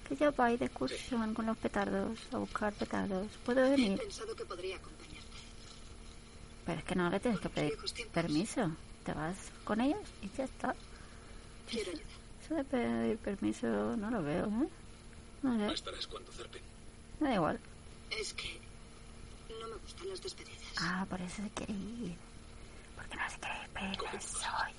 Que 0.07 0.15
ya 0.15 0.31
va 0.31 0.45
a 0.45 0.51
ir 0.51 0.59
de 0.59 0.65
excursión 0.65 1.33
con 1.33 1.45
los 1.45 1.57
petardos, 1.57 2.19
a 2.33 2.38
buscar 2.38 2.73
petardos. 2.73 3.27
¿Puedo 3.45 3.63
He 3.65 3.69
venir? 3.71 3.97
pensado 3.97 4.36
que 4.36 4.45
podría 4.45 4.75
acompañarte. 4.75 5.29
Pero 6.65 6.79
es 6.79 6.86
que 6.86 6.95
no 6.95 7.09
le 7.09 7.19
tienes 7.19 7.39
que 7.39 7.49
pedir 7.49 7.73
permiso. 8.12 8.71
Te 9.05 9.13
vas 9.13 9.36
con 9.63 9.81
ellos 9.81 9.99
y 10.21 10.29
ya 10.38 10.43
está. 10.45 10.75
Quiero 11.69 11.91
ayudar. 11.91 12.05
Eso 12.43 12.55
de 12.55 12.63
pedir 12.65 13.17
permiso 13.19 13.67
no 13.95 14.09
lo 14.12 14.21
veo, 14.21 14.45
¿eh? 14.47 14.69
No 15.43 15.57
sé, 15.69 15.73
Estarás 15.73 16.07
cuando 16.07 16.31
zarpen. 16.33 16.62
Me 17.23 17.29
da 17.29 17.36
igual. 17.36 17.59
Es 18.12 18.33
que 18.33 18.59
no 19.49 19.67
me 19.67 19.75
gustan 19.77 20.09
las 20.09 20.21
despedidas. 20.21 20.59
Ah, 20.79 21.05
por 21.09 21.19
eso 21.21 21.41
se 21.41 21.49
quiere 21.49 21.73
ir. 21.73 22.15
Porque 22.95 23.15
no 23.15 23.29
se 23.29 23.39
quiere 23.39 23.59
oye. 23.89 24.75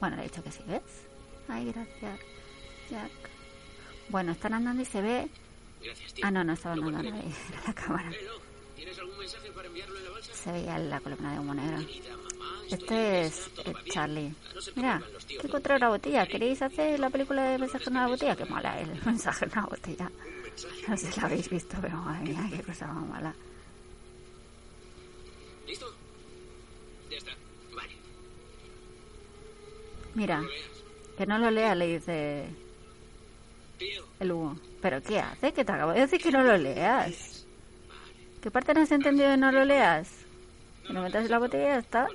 Bueno, 0.00 0.16
le 0.16 0.22
he 0.22 0.24
dicho 0.28 0.42
que 0.42 0.50
sí, 0.50 0.62
¿ves? 0.66 0.82
Ay, 1.48 1.72
gracias, 1.72 2.20
Jack. 2.90 3.10
Bueno, 4.08 4.32
están 4.32 4.54
andando 4.54 4.82
y 4.82 4.86
se 4.86 5.00
ve... 5.00 5.28
Gracias, 5.82 6.14
tío. 6.14 6.26
Ah, 6.26 6.30
no, 6.30 6.42
no 6.42 6.54
estaba 6.54 6.74
andando 6.74 7.02
nadie. 7.02 7.10
Era 7.52 7.62
la 7.66 7.74
cámara. 7.74 8.10
Se 10.32 10.52
veía 10.52 10.78
la 10.78 11.00
columna 11.00 11.32
de 11.32 11.38
humo 11.38 11.54
negro. 11.54 11.78
Este 12.70 13.22
es 13.22 13.50
eh. 13.64 13.74
Charlie. 13.90 14.32
Ah, 14.32 14.60
Mira, 14.76 15.02
que 15.28 15.46
encontré 15.46 15.76
una 15.76 15.88
botella. 15.88 16.26
¿Queréis 16.26 16.62
hacer 16.62 16.98
la 17.00 17.10
película 17.10 17.50
de 17.50 17.58
mensaje 17.58 17.84
en 17.86 17.96
una 17.96 18.06
botella? 18.06 18.36
Qué 18.36 18.44
mala 18.44 18.80
es 18.80 18.88
el 18.88 19.04
mensaje 19.04 19.44
en 19.44 19.52
una 19.52 19.66
botella. 19.66 20.10
No 20.88 20.96
sé 20.96 21.12
si 21.12 21.20
la 21.20 21.26
habéis 21.26 21.48
visto, 21.50 21.76
pero 21.80 21.96
madre 21.98 22.30
mía, 22.30 22.48
qué 22.50 22.62
cosa 22.62 22.86
más 22.86 23.08
mala. 23.08 23.34
¿Listo? 25.66 25.86
Ya 27.10 27.16
está. 27.16 27.32
Vale. 27.74 27.92
Mira, 30.14 30.42
que 31.16 31.26
no 31.26 31.38
lo 31.38 31.50
lea, 31.50 31.74
le 31.74 31.98
dice 31.98 32.48
el 34.20 34.32
Hugo. 34.32 34.56
¿Pero 34.80 35.02
qué 35.02 35.18
hace? 35.20 35.52
Que 35.52 35.64
te 35.64 35.72
acabo 35.72 35.92
de 35.92 36.00
decir 36.00 36.20
que 36.20 36.30
no 36.30 36.42
lo 36.42 36.56
leas. 36.56 37.39
¿Qué 38.42 38.50
parte 38.50 38.72
no 38.74 38.80
has 38.82 38.92
entendido 38.92 39.28
de 39.30 39.36
no 39.36 39.52
lo 39.52 39.64
leas? 39.64 40.08
Que 40.86 40.92
lo 40.92 41.02
metas 41.02 41.28
la 41.28 41.38
botella 41.38 41.64
y 41.64 41.68
ya 41.68 41.78
está. 41.78 42.08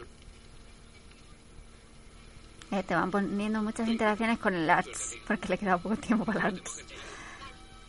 Eh, 2.72 2.84
te 2.84 2.96
van 2.96 3.12
poniendo 3.12 3.62
muchas 3.62 3.88
interacciones 3.88 4.40
con 4.40 4.54
el 4.56 4.70
Arts, 4.70 5.16
porque 5.28 5.50
le 5.50 5.58
queda 5.58 5.78
poco 5.78 5.96
tiempo 5.98 6.26
para 6.26 6.50
el 6.50 6.56
Arts. 6.56 6.84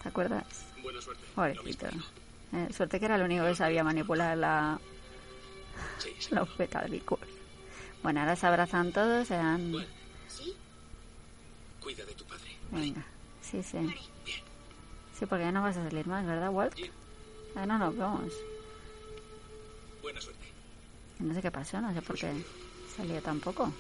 ¿Te 0.03 0.09
acuerdas? 0.09 0.44
buena 0.83 1.01
suerte. 1.01 1.22
Pobrecito. 1.35 1.87
Eh, 2.53 2.68
suerte 2.72 3.01
que 3.01 3.07
era 3.07 3.16
el 3.16 3.22
único 3.22 3.44
que 3.44 3.55
sabía 3.57 3.83
manipular 3.83 4.37
la, 4.37 4.79
Sí, 5.99 6.11
sí. 6.18 6.35
los 6.35 6.49
petardicos. 6.51 7.18
Bueno, 8.03 8.20
ahora 8.20 8.37
se 8.37 8.46
abrazan 8.46 8.92
todos, 8.92 9.27
se 9.27 9.35
dan... 9.35 9.72
Cuida 11.83 12.05
de 12.05 12.12
tu 12.14 12.25
padre. 12.25 12.57
Venga, 12.70 13.05
sí, 13.42 13.62
sí. 13.62 13.79
Sí, 15.18 15.27
porque 15.27 15.44
ya 15.44 15.53
no 15.53 15.62
vas 15.62 15.77
a 15.77 15.85
salir 15.85 16.07
más, 16.07 16.25
¿verdad, 16.27 16.51
Walt? 16.51 16.77
Ya 17.56 17.66
no 17.66 17.78
nos 17.78 17.96
vemos. 17.96 18.32
Buena 20.02 20.20
suerte. 20.20 20.44
No 21.18 21.34
sé 21.34 21.42
qué 21.42 21.50
pasó, 21.50 21.80
no 21.80 21.92
sé 21.92 22.02
por 22.02 22.16
qué 22.16 22.30
salió 22.96 23.20
tampoco. 23.22 23.72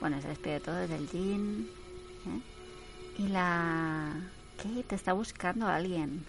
Bueno, 0.00 0.20
se 0.20 0.28
despide 0.28 0.60
todo 0.60 0.76
desde 0.76 0.96
el 0.96 1.08
Jean. 1.10 1.66
¿eh? 2.26 2.40
Y 3.22 3.28
la... 3.28 4.12
Kate 4.58 4.94
está 4.94 5.12
buscando 5.14 5.66
a 5.66 5.76
alguien. 5.76 6.24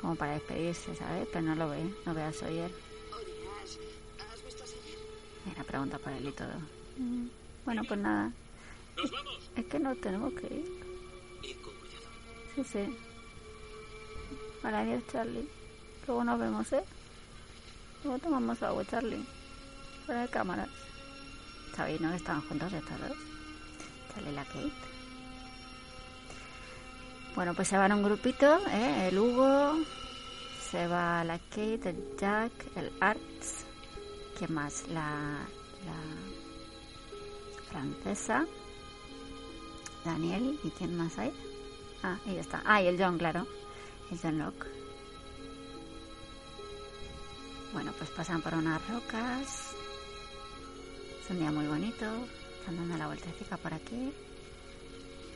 Como 0.00 0.14
para 0.14 0.32
despedirse, 0.34 0.94
¿sabes? 0.94 1.28
Pero 1.32 1.42
no 1.44 1.54
lo 1.54 1.68
ve, 1.68 1.82
no 2.06 2.14
ve 2.14 2.22
a 2.22 2.32
Sawyer. 2.32 2.70
Oye, 2.70 3.32
¿has, 3.62 3.78
¿has 4.32 4.44
visto 4.44 4.62
a 4.64 4.66
Sawyer? 4.66 4.98
Mira, 5.46 5.64
pregunta 5.64 5.98
por 5.98 6.12
él 6.12 6.28
y 6.28 6.32
todo. 6.32 6.54
Mm, 6.98 7.26
Bueno, 7.64 7.82
pues 7.86 8.00
nada. 8.00 8.32
¡Nos 8.96 9.10
vamos! 9.10 9.50
Es 9.56 9.64
que 9.66 9.78
no 9.78 9.94
tenemos 9.96 10.32
que 10.34 10.46
ir. 10.46 10.82
Sí, 12.54 12.64
sí. 12.64 12.96
Vale, 14.62 14.76
adiós, 14.76 15.02
Charlie. 15.10 15.48
Luego 16.06 16.24
nos 16.24 16.38
vemos, 16.38 16.72
¿eh? 16.72 16.84
Luego 18.04 18.18
tomamos 18.18 18.62
agua, 18.62 18.84
Charlie. 18.84 19.24
Fuera 20.06 20.22
de 20.22 20.28
cámaras. 20.28 20.68
¿Sabéis, 21.76 22.00
no? 22.00 22.12
Estaban 22.12 22.42
juntos 22.42 22.72
estos 22.72 23.00
dos. 23.00 23.16
Charlie 24.14 24.30
y 24.30 24.34
la 24.34 24.44
Kate. 24.44 24.72
Bueno, 27.34 27.54
pues 27.54 27.68
se 27.68 27.78
van 27.78 27.92
un 27.92 28.02
grupito, 28.02 28.58
¿eh? 28.68 29.08
El 29.08 29.18
Hugo, 29.18 29.78
se 30.70 30.86
va 30.86 31.24
la 31.24 31.38
Kate, 31.38 31.90
el 31.90 32.16
Jack, 32.18 32.52
el 32.76 32.92
Arts. 33.00 33.64
¿Quién 34.36 34.52
más? 34.52 34.86
La, 34.88 35.38
la 35.86 35.98
francesa. 37.70 38.44
Daniel. 40.04 40.58
¿Y 40.62 40.70
quién 40.70 40.96
más 40.96 41.18
hay? 41.18 41.32
Ah, 42.02 42.18
ahí 42.26 42.36
está. 42.36 42.62
Ah, 42.66 42.82
y 42.82 42.88
el 42.88 42.98
John, 43.02 43.16
claro. 43.16 43.46
El 44.10 44.18
John 44.20 44.38
Locke. 44.38 44.81
Bueno, 47.72 47.92
pues 47.96 48.10
pasan 48.10 48.42
por 48.42 48.54
unas 48.54 48.86
rocas. 48.88 49.74
Es 51.24 51.30
un 51.30 51.38
día 51.38 51.50
muy 51.50 51.66
bonito. 51.66 52.04
Están 52.60 52.76
dando 52.76 52.96
la 52.96 53.06
vueltecita 53.06 53.56
por 53.56 53.72
aquí. 53.74 54.12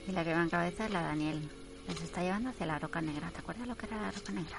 Y 0.09 0.13
la 0.13 0.23
que 0.25 0.35
va 0.35 0.43
en 0.43 0.51
cabeza 0.51 0.87
es 0.87 0.93
la 0.93 1.03
Daniel. 1.03 1.49
Les 1.89 2.01
está 2.03 2.23
llevando 2.23 2.51
hacia 2.51 2.67
la 2.67 2.79
roca 2.79 3.01
negra. 3.01 3.31
¿Te 3.31 3.39
acuerdas 3.39 3.67
lo 3.67 3.77
que 3.77 3.87
era 3.87 4.01
la 4.03 4.11
roca 4.11 4.33
negra? 4.33 4.59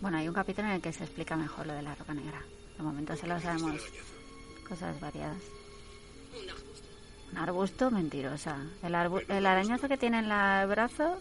Bueno, 0.00 0.18
hay 0.18 0.28
un 0.28 0.34
capítulo 0.34 0.68
en 0.68 0.74
el 0.74 0.80
que 0.80 0.92
se 0.92 1.04
explica 1.04 1.36
mejor 1.36 1.66
lo 1.66 1.72
de 1.72 1.82
la 1.82 1.94
roca 1.94 2.14
negra. 2.14 2.40
De 2.76 2.82
momento 2.84 3.16
solo 3.16 3.40
sabemos 3.40 3.82
cosas 4.68 5.00
variadas. 5.00 5.42
Un 7.32 7.38
arbusto. 7.38 7.90
Mentirosa. 7.90 8.56
El, 8.82 8.94
arbu- 8.94 9.24
el 9.28 9.44
arañazo 9.46 9.88
que 9.88 9.98
tiene 9.98 10.20
en 10.20 10.28
la- 10.28 10.62
el 10.62 10.68
brazo 10.68 11.18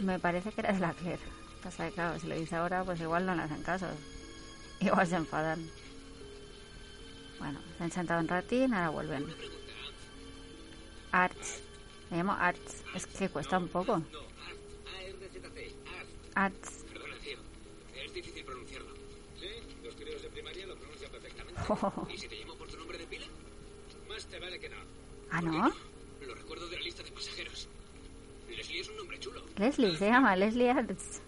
Me 0.00 0.18
parece 0.18 0.52
que 0.52 0.60
era 0.60 0.72
de 0.72 0.80
la 0.80 0.92
Claire. 0.92 1.22
Pasa 1.62 1.88
que, 1.88 1.94
claro, 1.94 2.18
si 2.18 2.26
lo 2.26 2.34
dice 2.34 2.56
ahora, 2.56 2.84
pues 2.84 3.00
igual 3.00 3.26
no 3.26 3.34
le 3.34 3.42
hacen 3.42 3.62
caso. 3.62 3.86
Igual 4.80 5.06
se 5.06 5.16
enfadan. 5.16 5.70
Bueno, 7.38 7.60
se 7.76 7.84
han 7.84 7.90
sentado 7.90 8.20
un 8.20 8.28
ratín, 8.28 8.72
ahora 8.72 8.88
vuelven. 8.88 9.26
Arts. 11.12 11.62
Me 12.10 12.16
llamo 12.16 12.32
Arts. 12.32 12.82
Es 12.94 13.06
que 13.06 13.28
cuesta 13.28 13.58
un 13.58 13.68
poco. 13.68 14.02
Arts. 16.34 16.84
Perdona, 16.92 17.16
tío. 17.16 17.38
Es 17.94 18.14
difícil 18.14 18.44
pronunciarlo. 18.44 18.94
Sí, 19.38 19.48
los 19.84 19.94
críos 19.94 20.22
de 20.22 20.28
primaria 20.30 20.66
lo 20.66 20.76
pronuncian 20.76 21.10
perfectamente. 21.10 21.60
¿Y 22.14 22.18
si 22.18 22.28
te 22.28 22.36
llamo 22.36 22.54
por 22.56 22.68
tu 22.68 22.78
nombre 22.78 22.98
de 22.98 23.06
pila? 23.06 23.26
Más 24.08 24.26
te 24.26 24.38
vale 24.38 24.58
que 24.58 24.68
no. 24.70 24.76
Ah, 25.30 25.42
¿no? 25.42 25.89
Leslie, 29.60 29.94
se 29.94 30.06
llama 30.06 30.34
Leslie 30.36 30.70
Arts. 30.70 31.20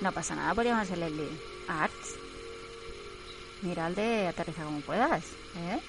No 0.00 0.10
pasa 0.10 0.34
nada 0.34 0.52
por 0.52 0.64
llamarse 0.64 0.96
Leslie. 0.96 1.30
Arts. 1.68 2.16
Mira 3.62 3.88
de 3.90 4.26
aterriza 4.26 4.64
como 4.64 4.80
puedas, 4.80 5.22
¿eh? 5.56 5.80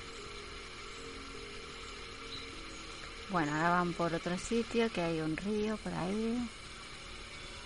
Bueno, 3.31 3.51
ahora 3.51 3.69
van 3.71 3.93
por 3.93 4.13
otro 4.13 4.37
sitio, 4.37 4.91
que 4.91 5.01
hay 5.01 5.21
un 5.21 5.35
río 5.35 5.75
por 5.77 5.91
ahí. 5.91 6.37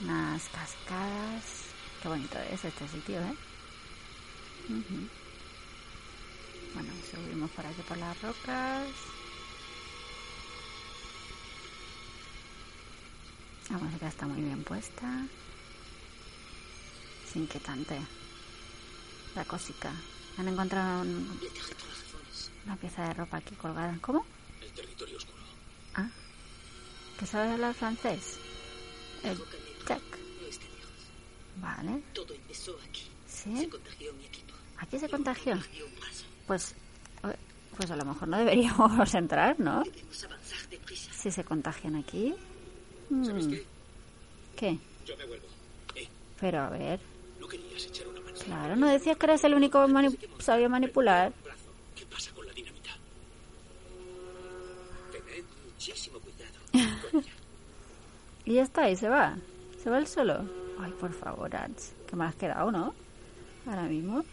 Unas 0.02 0.48
cascadas. 0.48 1.44
Qué 2.02 2.08
bonito 2.08 2.40
es 2.54 2.64
este 2.64 2.88
sitio, 2.88 3.20
¿eh? 3.20 3.36
Ujú. 4.70 5.10
Bueno, 6.74 6.94
subimos 7.12 7.52
por 7.52 7.66
aquí 7.66 7.82
por 7.82 7.98
las 7.98 8.22
rocas. 8.22 9.19
La 13.70 13.78
música 13.78 14.08
está 14.08 14.26
muy 14.26 14.42
bien 14.42 14.64
puesta. 14.64 15.26
Es 17.28 17.36
inquietante. 17.36 18.00
La 19.36 19.46
cosica. 19.46 19.92
Han 20.38 20.48
encontrado 20.48 21.02
un- 21.02 21.40
una 22.66 22.76
pieza 22.78 23.04
de 23.08 23.14
ropa 23.14 23.38
aquí 23.38 23.56
colgada. 23.56 23.96
¿Cómo? 24.02 24.26
El 24.62 24.72
territorio 24.72 25.18
oscuro. 25.18 25.38
Ah. 25.96 26.10
¿Que 27.20 27.26
sabe 27.26 27.52
hablar 27.52 27.74
francés? 27.76 28.38
El 29.24 29.32
está 29.80 29.96
lejos. 29.96 30.92
Vale. 31.58 32.02
Todo 32.14 32.34
empezó 32.34 32.76
aquí. 32.88 33.04
¿Sí? 33.28 33.56
Se 33.58 33.70
contagió 33.70 34.14
mi 34.14 34.26
equipo. 34.26 34.54
Aquí 34.78 34.98
se 35.00 35.10
contagió. 35.10 35.60
Pues, 36.48 36.74
eh, 37.24 37.36
pues 37.78 37.92
a 37.92 37.96
lo 37.98 38.06
mejor 38.06 38.28
no 38.30 38.38
deberíamos 38.38 39.14
entrar, 39.14 39.60
¿no? 39.60 39.84
Si 41.12 41.30
se 41.30 41.44
contagian 41.44 41.96
aquí. 41.98 42.34
¿Sabes 43.26 43.48
Mm, 43.48 43.52
qué? 43.52 43.66
¿Qué? 44.56 44.78
Yo 45.06 45.18
me 45.18 45.26
vuelvo. 45.26 45.46
Eh, 45.96 46.08
Pero 46.40 46.60
a 46.62 46.70
ver. 46.70 47.00
¿no 47.40 47.48
querías 47.48 47.86
echar 47.86 48.08
una 48.08 48.22
mano? 48.22 48.38
Claro, 48.44 48.76
no 48.76 48.88
decías 48.88 49.18
que 49.18 49.26
eras 49.26 49.44
el 49.44 49.54
único 49.54 49.80
mani- 49.88 50.18
sabía 50.40 50.70
manipular. 50.70 51.32
Brazo. 51.44 51.60
¿Qué 51.96 52.06
pasa 52.06 52.32
con 52.34 52.46
la 52.46 52.54
dinamita? 52.54 52.92
Tened 55.12 55.44
muchísimo 55.66 56.20
cuidado. 56.20 56.54
con 57.12 57.20
ella. 57.22 57.32
Y 58.46 58.54
ya 58.56 58.64
está, 58.64 58.90
y 58.90 58.96
se 58.96 59.08
va. 59.10 59.38
Se 59.84 59.90
va 59.92 60.00
él 60.00 60.08
solo. 60.08 60.40
Ay, 60.80 60.92
por 61.00 61.14
favor, 61.14 61.56
Ats. 61.56 61.94
Que 62.08 62.16
me 62.16 62.26
has 62.26 62.36
quedado, 62.36 62.72
¿no? 62.72 62.96
Ahora 63.68 63.84
mismo. 63.84 64.24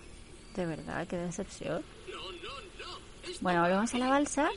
De 0.55 0.65
verdad, 0.65 1.07
qué 1.07 1.17
decepción. 1.19 1.83
Bueno, 3.43 3.61
volvemos 3.63 3.93
a 3.93 3.99
la 3.99 4.09
balsa 4.09 4.49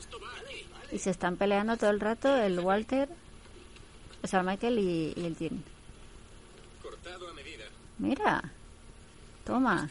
y 0.90 0.98
se 0.98 1.10
están 1.10 1.36
peleando 1.36 1.76
todo 1.76 1.90
el 1.90 2.00
rato 2.00 2.34
el 2.36 2.58
Walter, 2.60 3.08
o 4.22 4.26
sea, 4.26 4.40
el 4.40 4.46
Michael 4.46 4.78
y, 4.78 5.12
y 5.16 5.24
el 5.24 5.36
Jim. 5.36 5.62
Cortado 6.82 7.28
a 7.28 7.32
medida. 7.34 7.64
Mira, 7.98 8.42
toma, 9.44 9.88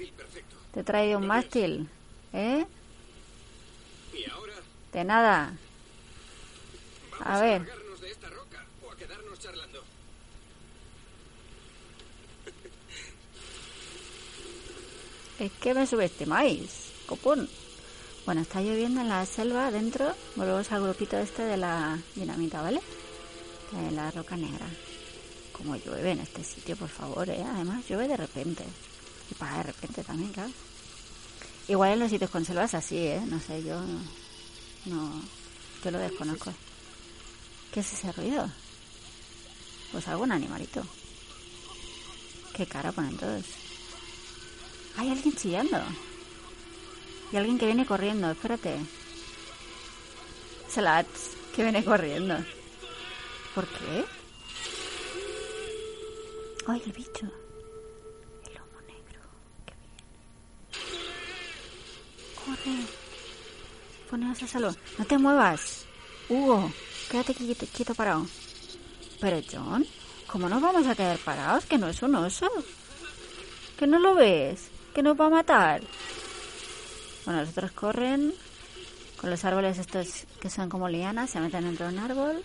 te 0.73 0.79
he 0.79 0.83
traído 0.83 1.19
un 1.19 1.27
mástil, 1.27 1.87
¿eh? 2.33 2.65
Y 4.13 4.29
ahora, 4.29 4.53
De 4.93 5.03
nada. 5.03 5.53
A 7.21 7.41
ver, 7.41 7.65
de 7.99 8.11
esta 8.11 8.29
roca 8.29 8.65
o 8.85 8.91
a 8.91 8.95
quedarnos 8.95 9.37
charlando. 9.39 9.83
es 15.39 15.51
que 15.53 15.73
me 15.73 15.85
subestimáis, 15.85 16.91
copón. 17.05 17.49
Bueno, 18.25 18.41
está 18.41 18.61
lloviendo 18.61 19.01
en 19.01 19.09
la 19.09 19.25
selva 19.25 19.67
adentro. 19.67 20.15
Volvemos 20.35 20.71
al 20.71 20.83
grupito 20.83 21.17
este 21.17 21.43
de 21.43 21.57
la 21.57 21.99
dinamita, 22.15 22.61
¿vale? 22.61 22.79
De 23.71 23.91
la 23.91 24.09
roca 24.11 24.35
negra. 24.35 24.65
Como 25.51 25.75
llueve 25.75 26.11
en 26.11 26.19
este 26.21 26.43
sitio, 26.43 26.75
por 26.75 26.89
favor, 26.89 27.29
¿eh? 27.29 27.43
Además, 27.43 27.83
llueve 27.87 28.07
de 28.07 28.17
repente. 28.17 28.63
Y 29.29 29.35
para 29.35 29.57
de 29.57 29.63
repente 29.63 30.03
también, 30.03 30.31
claro. 30.31 30.51
Igual 31.67 31.93
en 31.93 31.99
los 31.99 32.09
sitios 32.09 32.31
con 32.31 32.45
selvas 32.45 32.73
así, 32.73 32.97
¿eh? 32.97 33.21
No 33.27 33.39
sé, 33.39 33.63
yo 33.63 33.79
no... 34.85 35.21
Yo 35.83 35.91
lo 35.91 35.99
desconozco. 35.99 36.51
¿Qué 37.71 37.81
es 37.81 37.93
ese 37.93 38.11
ruido? 38.11 38.49
Pues 39.91 40.07
algún 40.07 40.31
animalito. 40.31 40.83
Qué 42.53 42.65
cara 42.65 42.91
ponen 42.91 43.17
todos. 43.17 43.45
Hay 44.97 45.09
alguien 45.09 45.35
chillando. 45.35 45.81
Y 47.31 47.37
alguien 47.37 47.59
que 47.59 47.67
viene 47.67 47.85
corriendo, 47.85 48.31
espérate. 48.31 48.79
Slats, 50.69 51.31
que 51.55 51.63
viene 51.63 51.83
corriendo. 51.83 52.43
¿Por 53.55 53.67
qué? 53.67 54.05
Ay, 56.67 56.81
el 56.85 56.91
bicho. 56.91 57.25
El 58.45 58.53
lomo 58.53 58.79
negro. 58.87 59.21
Corre. 62.45 62.85
Poneos 64.09 64.43
a 64.43 64.47
salvo. 64.47 64.71
No 64.97 65.05
te 65.05 65.17
muevas. 65.17 65.85
Hugo, 66.29 66.71
quédate 67.09 67.33
quieto, 67.33 67.65
quieto 67.75 67.95
parado. 67.95 68.27
Pero 69.19 69.41
John, 69.51 69.85
¿cómo 70.27 70.47
nos 70.47 70.61
vamos 70.61 70.87
a 70.87 70.95
quedar 70.95 71.17
parados? 71.17 71.65
Que 71.65 71.77
no 71.77 71.87
es 71.87 72.01
un 72.03 72.15
oso. 72.15 72.47
Que 73.77 73.87
no 73.87 73.99
lo 73.99 74.15
ves. 74.15 74.69
Que 74.93 75.01
nos 75.01 75.19
va 75.19 75.25
a 75.25 75.29
matar. 75.29 75.81
Bueno, 77.25 77.41
los 77.41 77.49
otros 77.49 77.71
corren 77.71 78.33
con 79.19 79.29
los 79.29 79.43
árboles 79.43 79.77
estos 79.77 80.25
que 80.39 80.49
son 80.49 80.69
como 80.69 80.87
lianas, 80.87 81.29
se 81.31 81.39
meten 81.39 81.65
dentro 81.65 81.87
de 81.87 81.93
un 81.93 81.99
árbol. 81.99 82.43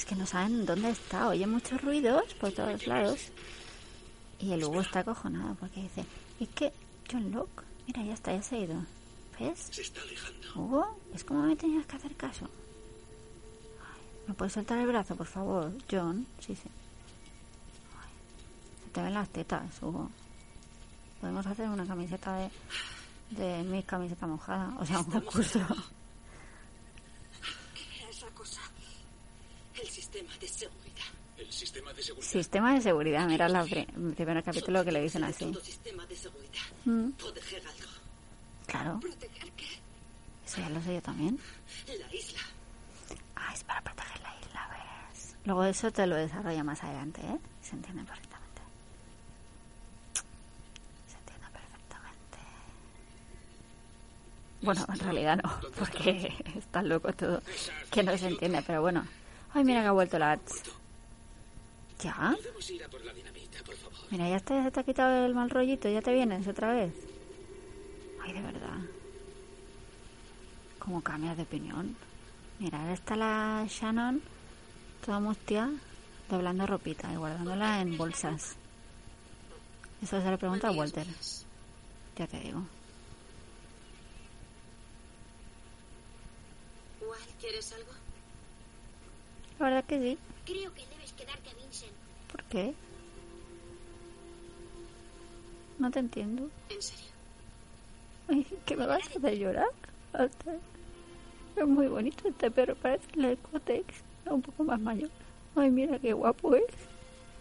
Es 0.00 0.06
que 0.06 0.16
no 0.16 0.24
saben 0.24 0.64
dónde 0.64 0.88
está, 0.88 1.28
oyen 1.28 1.50
muchos 1.50 1.78
ruidos 1.82 2.32
por 2.40 2.50
todos 2.52 2.86
lados. 2.86 3.20
Y 4.38 4.50
el 4.50 4.64
Hugo 4.64 4.80
está 4.80 5.00
acojonado 5.00 5.54
porque 5.56 5.82
dice, 5.82 6.06
es 6.40 6.48
que 6.48 6.72
John 7.12 7.30
Locke, 7.30 7.64
mira, 7.86 8.02
ya 8.04 8.14
está, 8.14 8.32
ya 8.32 8.40
se 8.40 8.56
ha 8.56 8.60
ido. 8.60 8.82
¿Ves? 9.38 9.68
Se 9.70 9.82
está 9.82 10.00
alejando. 10.00 10.48
Hugo, 10.54 10.98
es 11.12 11.22
como 11.22 11.42
me 11.42 11.54
tenías 11.54 11.84
que 11.84 11.96
hacer 11.96 12.16
caso. 12.16 12.46
Ay, 13.78 14.00
¿Me 14.28 14.32
puedes 14.32 14.54
soltar 14.54 14.78
el 14.78 14.86
brazo, 14.86 15.14
por 15.16 15.26
favor, 15.26 15.70
John? 15.90 16.26
Sí, 16.38 16.54
sí. 16.54 16.70
Ay, 18.00 18.08
se 18.84 18.90
te 18.90 19.02
ven 19.02 19.12
las 19.12 19.28
tetas, 19.28 19.82
Hugo. 19.82 20.10
Podemos 21.20 21.46
hacer 21.46 21.68
una 21.68 21.86
camiseta 21.86 22.38
de, 22.38 22.50
de 23.32 23.62
mi 23.64 23.82
camiseta 23.82 24.26
mojada, 24.26 24.74
o 24.78 24.86
sea, 24.86 25.00
un 25.00 25.10
concurso. 25.10 25.60
¿Qué 27.74 28.08
es 28.08 28.22
la 28.22 28.30
cosa? 28.30 28.62
El 29.80 29.88
sistema 30.10 30.36
de 30.40 30.48
seguridad. 30.48 31.04
El 31.38 31.52
sistema 31.52 31.92
de 31.92 32.02
seguridad. 32.02 32.28
Sistema 32.30 32.74
de 32.74 32.80
seguridad, 32.80 33.26
mira 33.28 33.48
la 33.48 33.62
el 33.62 34.14
primer 34.14 34.42
capítulo 34.42 34.84
que 34.84 34.92
le 34.92 35.02
dicen 35.02 35.24
así. 35.24 35.50
Todo 35.52 35.62
sistema 35.64 36.04
de 36.06 36.16
seguridad. 36.16 36.62
Mm, 36.84 37.10
Proteger 37.12 37.62
algo. 37.66 37.90
claro, 38.66 39.00
¿Proteger 39.00 39.50
qué? 39.52 39.66
eso 40.46 40.58
ya 40.60 40.68
lo 40.68 40.82
sé 40.82 40.94
yo 40.94 41.02
también. 41.02 41.38
La 41.86 42.14
isla. 42.14 42.40
Ah, 43.36 43.52
es 43.54 43.64
para 43.64 43.80
proteger 43.82 44.20
la 44.20 44.34
isla, 44.40 44.68
¿ves? 45.12 45.36
Luego 45.44 45.64
eso 45.64 45.90
te 45.92 46.06
lo 46.06 46.16
desarrolla 46.16 46.64
más 46.64 46.82
adelante, 46.82 47.20
¿eh? 47.22 47.38
Se 47.62 47.76
entiende 47.76 48.02
perfectamente. 48.04 48.60
Se 51.08 51.16
entiende 51.18 51.46
perfectamente. 51.52 52.38
Bueno, 54.62 54.84
en 54.92 54.98
realidad 54.98 55.40
no, 55.42 55.60
porque 55.78 56.34
está 56.58 56.82
loco 56.82 57.12
todo, 57.12 57.40
que 57.90 58.02
no 58.02 58.18
se 58.18 58.28
entiende, 58.28 58.62
pero 58.66 58.82
bueno. 58.82 59.06
Ay, 59.52 59.64
mira 59.64 59.82
que 59.82 59.88
ha 59.88 59.92
vuelto 59.92 60.18
la. 60.18 60.38
¿Ya? 62.02 62.36
Mira, 64.10 64.28
ya 64.28 64.40
te, 64.40 64.62
se 64.62 64.70
te 64.70 64.80
ha 64.80 64.84
quitado 64.84 65.26
el 65.26 65.34
mal 65.34 65.50
rollito, 65.50 65.88
ya 65.88 66.02
te 66.02 66.12
vienes 66.12 66.46
otra 66.46 66.72
vez. 66.72 66.92
Ay, 68.22 68.32
de 68.32 68.40
verdad. 68.40 68.78
¿Cómo 70.78 71.02
cambias 71.02 71.36
de 71.36 71.42
opinión? 71.42 71.96
Mira, 72.58 72.80
ahora 72.80 72.94
está 72.94 73.16
la 73.16 73.66
Shannon, 73.68 74.22
toda 75.04 75.20
mustia, 75.20 75.70
doblando 76.28 76.66
ropita 76.66 77.12
y 77.12 77.16
guardándola 77.16 77.80
en 77.80 77.96
bolsas. 77.96 78.56
Eso 80.02 80.20
se 80.22 80.30
le 80.30 80.38
pregunta 80.38 80.68
a 80.68 80.72
Walter. 80.72 81.06
Ya 82.16 82.26
te 82.26 82.40
digo. 82.40 82.62
¿quieres 87.40 87.72
algo? 87.72 87.99
La 89.60 89.66
verdad 89.66 89.84
que 89.84 89.98
sí. 90.00 90.18
Creo 90.46 90.74
que 90.74 90.86
debes 90.86 91.12
quedarte, 91.12 91.50
Vincent. 91.54 91.92
¿Por 92.32 92.42
qué? 92.44 92.74
No 95.78 95.90
te 95.90 95.98
entiendo. 95.98 96.48
En 96.70 96.82
serio. 96.82 97.10
¿qué 98.66 98.76
me 98.76 98.86
vas 98.86 99.02
a 99.02 99.18
hacer 99.18 99.38
llorar? 99.38 99.68
Es 101.56 101.66
muy 101.66 101.88
bonito 101.88 102.28
este 102.28 102.50
perro, 102.50 102.74
parece 102.76 103.06
el 103.16 103.36
Cotex, 103.38 104.02
un 104.26 104.42
poco 104.42 104.64
más 104.64 104.80
mayor. 104.80 105.10
Ay, 105.54 105.70
mira 105.70 105.98
qué 105.98 106.12
guapo 106.12 106.54
es. 106.54 106.64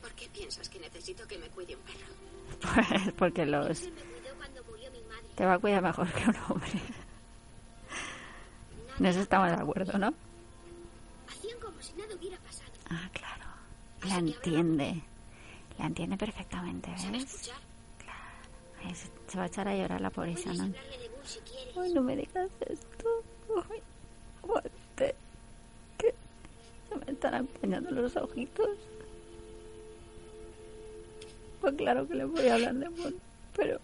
¿Por 0.01 0.11
qué 0.13 0.27
piensas 0.29 0.67
que 0.67 0.79
necesito 0.79 1.27
que 1.27 1.37
me 1.37 1.47
cuide 1.47 1.75
un 1.75 1.81
perro? 1.81 2.93
Pues 2.99 3.13
porque 3.17 3.45
los... 3.45 3.81
Me 3.83 3.89
cuidó 3.91 4.35
cuando 4.37 4.63
murió 4.65 4.91
mi 4.91 5.01
madre. 5.03 5.27
Te 5.35 5.45
va 5.45 5.53
a 5.53 5.59
cuidar 5.59 5.83
mejor 5.83 6.11
que 6.11 6.29
un 6.29 6.35
hombre. 6.49 6.81
En 8.99 9.05
eso 9.05 9.21
estamos 9.21 9.49
de 9.49 9.55
acuerdo, 9.55 9.97
¿no? 9.97 10.13
Hacían 11.29 11.57
como 11.79 11.91
si 11.91 11.93
nada 12.01 12.15
hubiera 12.15 12.37
pasado. 12.39 12.71
Ah, 12.89 13.09
claro. 13.13 13.45
La 14.07 14.17
entiende. 14.19 15.01
La 15.77 15.85
entiende 15.85 16.17
perfectamente, 16.17 16.89
¿Sabe 16.97 17.11
¿ves? 17.19 17.23
escuchar? 17.33 17.57
Ay, 18.83 18.95
se, 18.95 19.07
se 19.27 19.37
va 19.37 19.43
a 19.43 19.47
echar 19.47 19.67
a 19.67 19.75
llorar 19.75 20.01
la 20.01 20.09
pobre 20.09 20.31
Puedes 20.33 20.45
Shannon. 20.45 20.67
hablarle 20.75 20.97
de 20.97 21.09
Bull 21.09 21.25
si 21.25 21.39
quieres. 21.39 21.77
Ay, 21.77 21.93
no 21.93 22.01
me 22.01 22.15
digas 22.15 22.49
esto. 22.67 23.23
Ay, 23.71 23.79
aguante. 24.43 25.15
Que 25.97 26.13
se 26.89 26.95
me 26.95 27.11
están 27.11 27.33
empañando 27.35 27.91
los 27.91 28.15
ojitos. 28.17 28.77
Pues 31.61 31.75
claro 31.75 32.07
que 32.07 32.15
le 32.15 32.25
voy 32.25 32.47
a 32.47 32.53
hablar 32.55 32.73
de 32.75 32.87
Bull, 32.89 33.19
pero... 33.55 33.79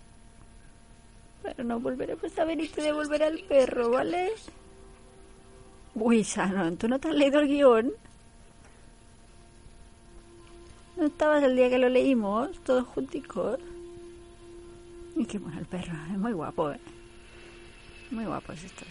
Pero 1.43 1.63
no 1.63 1.79
volveremos 1.79 2.37
a 2.39 2.43
ver 2.45 2.59
y 2.59 2.67
te 2.69 2.81
devolveré 2.81 3.25
al 3.25 3.39
perro, 3.39 3.91
¿vale? 3.91 4.31
Uy, 5.95 6.23
Shannon, 6.23 6.75
¿tú 6.77 6.89
no 6.89 6.99
te 6.99 7.07
has 7.07 7.15
leído 7.15 7.39
el 7.39 7.47
guion? 7.47 7.91
¿No 10.97 11.05
estabas 11.05 11.43
el 11.43 11.55
día 11.55 11.69
que 11.69 11.77
lo 11.77 11.89
leímos, 11.89 12.57
todos 12.59 12.85
junticos? 12.87 13.59
Y 15.15 15.25
qué 15.25 15.39
bueno 15.39 15.59
el 15.59 15.65
perro, 15.65 15.93
es 16.11 16.17
muy 16.17 16.33
guapo, 16.33 16.71
¿eh? 16.71 16.79
Muy 18.11 18.25
guapos 18.25 18.61
estos. 18.61 18.87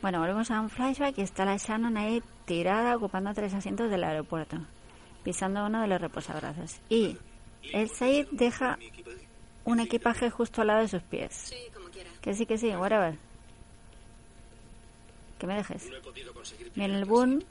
Bueno, 0.00 0.20
volvemos 0.20 0.50
a 0.50 0.60
un 0.60 0.70
flashback 0.70 1.18
y 1.18 1.22
está 1.22 1.44
la 1.44 1.58
Shannon 1.58 1.98
ahí 1.98 2.22
tirada 2.46 2.96
ocupando 2.96 3.34
tres 3.34 3.52
asientos 3.52 3.90
del 3.90 4.02
aeropuerto, 4.02 4.56
pisando 5.22 5.66
uno 5.66 5.82
de 5.82 5.86
los 5.86 6.00
reposabrazos. 6.00 6.80
Y 6.88 7.18
el 7.74 7.90
Said 7.90 8.26
deja 8.30 8.78
un 9.64 9.80
equipaje 9.80 10.30
justo 10.30 10.62
al 10.62 10.68
lado 10.68 10.80
de 10.80 10.88
sus 10.88 11.02
pies. 11.02 11.34
Sí, 11.34 11.56
como 11.74 11.88
quiera. 11.90 12.08
Que 12.22 12.32
sí, 12.32 12.46
que 12.46 12.56
sí, 12.56 12.68
whatever. 12.68 13.29
Que 15.40 15.46
me 15.46 15.56
dejes. 15.56 15.86
No 15.88 15.96
he 15.96 16.00
podido 16.00 16.34
conseguir 16.34 16.70
Viene 16.74 16.98
el 16.98 17.04
Boon 17.06 17.42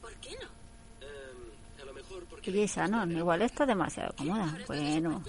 ¿Por 0.00 0.14
qué 0.14 0.30
no? 0.30 0.46
Em, 1.06 1.82
a 1.82 1.84
lo 1.84 1.92
mejor 1.92 2.24
porque 2.26 2.50
y 2.50 2.66
Shannon. 2.66 3.10
Igual 3.16 3.42
está 3.42 3.66
demasiado 3.66 4.14
cómoda. 4.16 4.56
Bueno. 4.66 5.22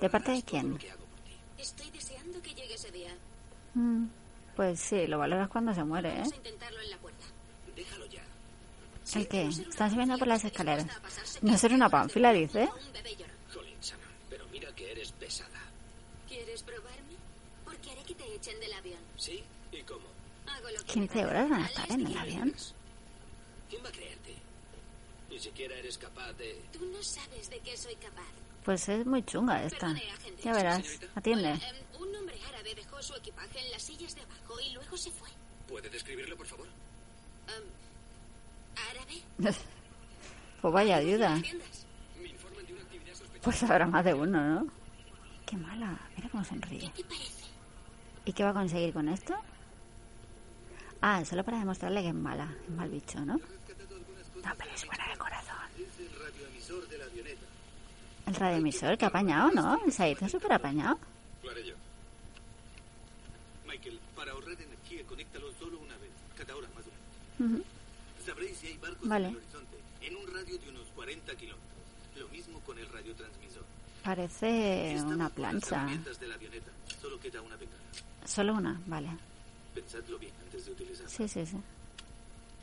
¿De 0.00 0.10
parte 0.10 0.32
de 0.32 0.42
quién? 0.42 0.78
Estoy 1.58 1.90
deseando 1.90 2.42
que 2.42 2.54
llegue 2.54 2.74
ese 2.74 2.90
día. 2.90 3.14
Mm, 3.74 4.06
Pues 4.56 4.80
sí, 4.80 5.06
lo 5.06 5.18
valoras 5.18 5.48
cuando 5.48 5.72
se 5.74 5.84
muere, 5.84 6.08
¿eh? 6.10 6.16
Vamos 6.18 6.32
a 6.32 6.36
intentarlo 6.36 6.80
en 6.80 6.90
la 6.90 6.96
puerta. 6.98 7.24
Déjalo 7.74 8.06
ya. 8.06 8.22
¿El 9.14 9.28
qué? 9.28 9.42
Están 9.46 9.90
subiendo 9.90 10.18
por 10.18 10.26
las 10.26 10.44
escaleras. 10.44 10.86
No 11.42 11.56
ser 11.56 11.72
una 11.72 11.88
pánfila, 11.88 12.32
dice. 12.32 12.68
Porque 17.66 17.90
haré 17.90 18.02
que 18.04 18.14
te 18.14 18.34
echen 18.34 18.58
del 18.60 18.72
avión. 18.72 19.00
¿Sí? 19.18 19.44
¿Y 19.72 19.82
cómo? 19.82 20.06
Hago 20.46 20.70
lo 20.70 20.78
que 20.78 20.92
15 20.94 21.26
horas 21.26 21.50
van 21.50 21.62
a 21.62 21.66
estar 21.66 21.92
en 21.92 22.06
el 22.06 22.16
avión. 22.16 22.54
¿Quién 23.68 23.84
va 23.84 23.88
a 23.88 23.92
creerte? 23.92 24.34
Ni 25.28 25.38
siquiera 25.38 25.76
eres 25.76 25.98
capaz 25.98 26.32
de... 26.34 26.62
Tú 26.72 26.86
no 26.86 27.02
sabes 27.02 27.50
de 27.50 27.58
qué 27.58 27.76
soy 27.76 27.94
capaz. 27.96 28.22
Pues 28.64 28.88
es 28.88 29.04
muy 29.04 29.22
chunga 29.24 29.62
esta. 29.64 29.92
Perdone. 29.92 30.02
Ya 30.42 30.52
verás. 30.54 30.82
Atiende. 31.14 31.52
Hola, 31.52 31.68
em, 31.68 31.76
un 32.00 32.16
hombre 32.16 32.36
árabe 32.48 32.74
dejó 32.74 33.02
su 33.02 33.14
equipaje 33.14 33.60
en 33.60 33.70
las 33.72 33.82
sillas 33.82 34.14
de 34.14 34.22
abajo 34.22 34.58
y 34.60 34.72
luego 34.72 34.96
se 34.96 35.10
fue. 35.10 35.28
¿Puede 35.68 35.90
describirlo, 35.90 36.36
por 36.36 36.46
favor? 36.46 36.66
Em, 37.48 37.64
¿Árabe? 38.90 39.22
Pues 40.62 40.72
vaya 40.72 40.96
ayuda. 40.96 41.40
Pues 43.42 43.62
habrá 43.62 43.86
más 43.86 44.04
de 44.04 44.14
uno, 44.14 44.42
¿no? 44.42 44.66
Qué 45.44 45.56
mala. 45.56 45.96
Mira 46.16 46.28
cómo 46.30 46.42
sonríe. 46.44 46.80
¿Qué 46.80 47.02
te 47.02 47.04
parece? 47.04 47.35
¿Y 48.26 48.32
qué 48.32 48.42
va 48.42 48.50
a 48.50 48.54
conseguir 48.54 48.92
con 48.92 49.08
esto? 49.08 49.34
Ah, 51.00 51.24
solo 51.24 51.44
para 51.44 51.60
demostrarle 51.60 52.02
que 52.02 52.08
es 52.08 52.14
mala. 52.14 52.52
Es 52.64 52.70
mal 52.74 52.90
bicho, 52.90 53.20
¿no? 53.20 53.34
No, 53.36 54.52
pero 54.58 54.70
es 54.74 54.84
buena 54.84 55.08
de 55.08 55.16
corazón. 55.16 55.56
El 58.26 58.34
radioemisor 58.34 58.98
que 58.98 59.04
ha 59.04 59.08
apañado, 59.08 59.52
¿no? 59.52 59.80
El 59.84 59.92
Saito 59.92 60.28
súper 60.28 60.52
apañado. 60.54 60.98
Michael, 63.66 64.00
para 64.16 64.32
ahorrar 64.32 64.60
energía, 64.60 65.04
conéctalo 65.06 65.52
solo 65.60 65.78
una 65.78 65.96
vez, 65.98 66.10
cada 66.36 66.56
hora 66.56 66.68
más 66.74 66.84
o 66.84 67.40
menos. 67.44 67.54
Ujú. 67.58 67.64
Sabréis 68.26 68.58
si 68.58 68.66
hay 68.66 68.76
barcos 68.78 69.08
Vale. 69.08 69.28
en 69.28 69.30
el 69.30 69.36
horizonte, 69.36 69.76
en 70.02 70.16
un 70.16 70.34
radio 70.34 70.58
de 70.58 70.68
unos 70.70 70.86
40 70.96 71.34
kilómetros. 71.36 71.70
Lo 72.16 72.28
mismo 72.28 72.58
con 72.60 72.76
el 72.78 72.88
radiotransmisor. 72.88 73.62
Parece 74.02 75.00
una 75.06 75.28
plancha. 75.28 75.86
Solo 77.00 77.20
queda 77.20 77.40
una. 77.42 77.56
Solo 78.26 78.54
una, 78.54 78.80
vale. 78.86 79.08
Pensadlo 79.74 80.18
bien 80.18 80.32
antes 80.44 80.66
de 80.66 80.72
utilizarla. 80.72 81.08
Sí, 81.10 81.28
sí, 81.28 81.46
sí. 81.46 81.56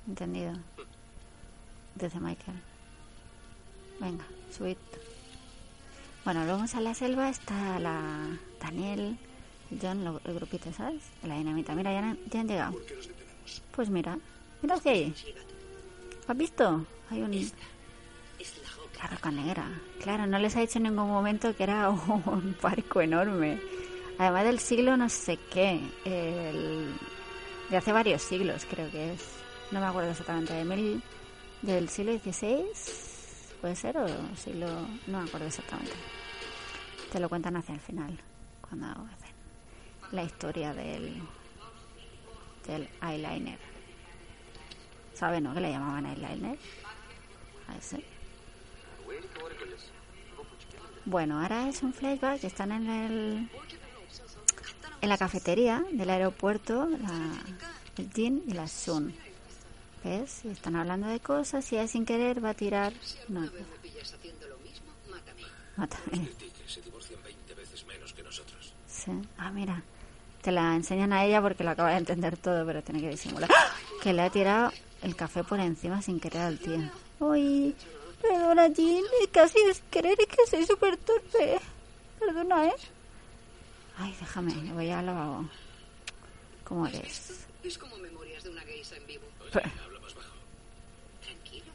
Entendido. 0.08 0.54
Dice 1.96 2.20
Michael. 2.20 2.58
Venga, 4.00 4.26
subid. 4.56 4.78
Bueno, 6.26 6.46
luego 6.46 6.64
en 6.74 6.84
la 6.84 6.94
selva 6.94 7.30
está 7.30 7.80
la 7.80 8.28
Daniel, 8.62 9.18
John, 9.82 10.04
lo- 10.04 10.22
el 10.26 10.34
grupito, 10.36 10.72
¿sabes? 10.74 11.02
La 11.24 11.36
dinamita. 11.38 11.76
Mira, 11.76 11.92
ya 11.92 12.00
han, 12.00 12.18
ya 12.30 12.40
han 12.42 12.48
llegado. 12.48 12.72
¿Por 12.74 12.86
qué 12.86 12.96
los 12.96 13.08
detenemos? 13.08 13.62
Pues 13.76 13.90
mira, 13.90 14.18
mira 14.62 14.76
hacia 14.76 14.92
ahí. 14.92 15.14
¿Has 16.28 16.38
visto? 16.38 16.86
Hay 17.10 17.22
un... 17.22 17.34
Es 17.34 17.54
la 18.64 18.70
roca. 18.72 19.00
La 19.04 19.08
roca 19.10 19.32
negra. 19.32 19.66
Claro, 20.02 20.26
no 20.28 20.40
les 20.40 20.56
ha 20.56 20.62
dicho 20.62 20.78
en 20.80 20.84
ningún 20.84 21.08
momento 21.08 21.56
que 21.56 21.64
era 21.64 21.90
un 21.90 22.56
barco 22.62 23.02
enorme. 23.02 23.60
Además 24.18 24.46
del 24.46 24.60
siglo 24.60 24.96
no 24.98 25.10
sé 25.10 25.38
qué. 25.52 25.80
El... 26.06 26.94
De 27.70 27.78
hace 27.78 27.92
varios 27.92 28.22
siglos 28.22 28.66
creo 28.70 28.90
que 28.92 29.14
es. 29.14 29.24
No 29.72 29.80
me 29.80 29.88
acuerdo 29.88 30.12
exactamente. 30.12 30.54
De 30.54 30.64
mil... 30.66 31.02
Del 31.62 31.90
siglo 31.90 32.18
XVI. 32.18 32.66
¿Puede 33.62 33.76
ser? 33.76 33.98
O 33.98 34.08
siglo... 34.36 34.68
No 35.08 35.22
me 35.22 35.28
acuerdo 35.28 35.48
exactamente. 35.48 35.94
Te 37.12 37.20
lo 37.20 37.30
cuentan 37.30 37.56
hacia 37.56 37.76
el 37.76 37.82
final. 37.82 38.20
Cuando 38.62 38.88
hacen 38.88 39.34
la 40.12 40.24
historia 40.24 40.74
del... 40.74 41.22
Del 42.68 42.90
eyeliner. 43.02 43.60
¿Sabe, 45.14 45.42
no? 45.42 45.54
Que 45.54 45.62
le 45.62 45.72
llamaban 45.72 46.06
eyeliner. 46.06 46.58
A 47.68 47.78
ese. 47.78 48.04
Bueno, 51.06 51.42
ahora 51.42 51.68
es 51.68 51.82
un 51.84 51.94
flashback. 51.94 52.44
Están 52.44 52.72
en 52.72 52.90
el 52.90 53.50
en 55.04 55.10
la 55.10 55.18
cafetería 55.18 55.84
del 55.92 56.10
aeropuerto, 56.10 56.88
la, 56.88 57.34
el 57.98 58.10
Jin 58.14 58.42
y 58.48 58.54
la 58.54 58.70
Sun. 58.70 59.14
¿Ves? 60.02 60.46
Están 60.46 60.78
hablando 60.78 61.08
de 61.08 61.20
cosas 61.20 61.70
y 61.74 61.76
ella 61.76 61.88
sin 61.90 62.06
querer 62.06 62.44
va 62.44 62.52
a 62.52 62.54
tirar. 62.54 62.94
Lo 63.28 63.42
mismo, 63.42 63.52
mátame. 65.12 65.42
mátame. 65.76 66.28
Tigres 66.38 66.72
se 66.74 66.82
divorcian 66.82 67.22
20 67.22 67.54
veces 67.54 67.86
menos 67.86 68.14
que 68.14 68.24
nosotros. 68.24 68.74
Sí. 68.88 69.12
Ah, 69.38 69.52
mira. 69.52 69.84
Te 70.42 70.54
la 70.54 70.74
enseñan 70.74 71.12
a 71.12 71.26
ella 71.26 71.42
porque 71.42 71.66
lo 71.66 71.72
acaba 71.72 71.92
de 71.92 71.98
entender 71.98 72.38
todo, 72.38 72.66
pero 72.66 72.82
tiene 72.82 73.02
que 73.02 73.10
disimular. 73.10 73.50
¡Ah! 73.54 73.76
Que 74.02 74.14
le 74.14 74.22
ha 74.22 74.30
tirado 74.30 74.72
el 75.02 75.18
café 75.18 75.44
por 75.44 75.60
encima 75.60 76.02
sin 76.02 76.22
querer 76.22 76.44
al 76.44 76.60
tío. 76.60 76.80
Uy, 77.20 77.76
perdona, 78.22 78.70
Jin. 78.74 79.04
Casi 79.34 79.60
es 79.70 79.84
querer 79.92 80.18
y 80.22 80.26
que 80.28 80.48
soy 80.50 80.66
súper 80.66 80.96
torpe. 80.96 81.60
Perdona, 82.20 82.68
¿eh? 82.68 82.74
Ay, 83.98 84.16
déjame, 84.20 84.54
me 84.56 84.74
voy 84.74 84.90
al 84.90 85.06
lavabo. 85.06 85.46
¿Cómo 86.64 86.88
eres? 86.88 87.46
Es 87.64 87.78
como 87.78 87.98
memorias 87.98 88.44
de 88.44 88.50
una 88.50 88.62
geisha 88.62 88.96
en 88.98 89.06
vivo. 89.08 89.24
Pe- 89.52 89.60
Habla 89.60 90.00
más 90.00 90.16
bajo. 90.16 90.34
Tranquilo, 91.24 91.72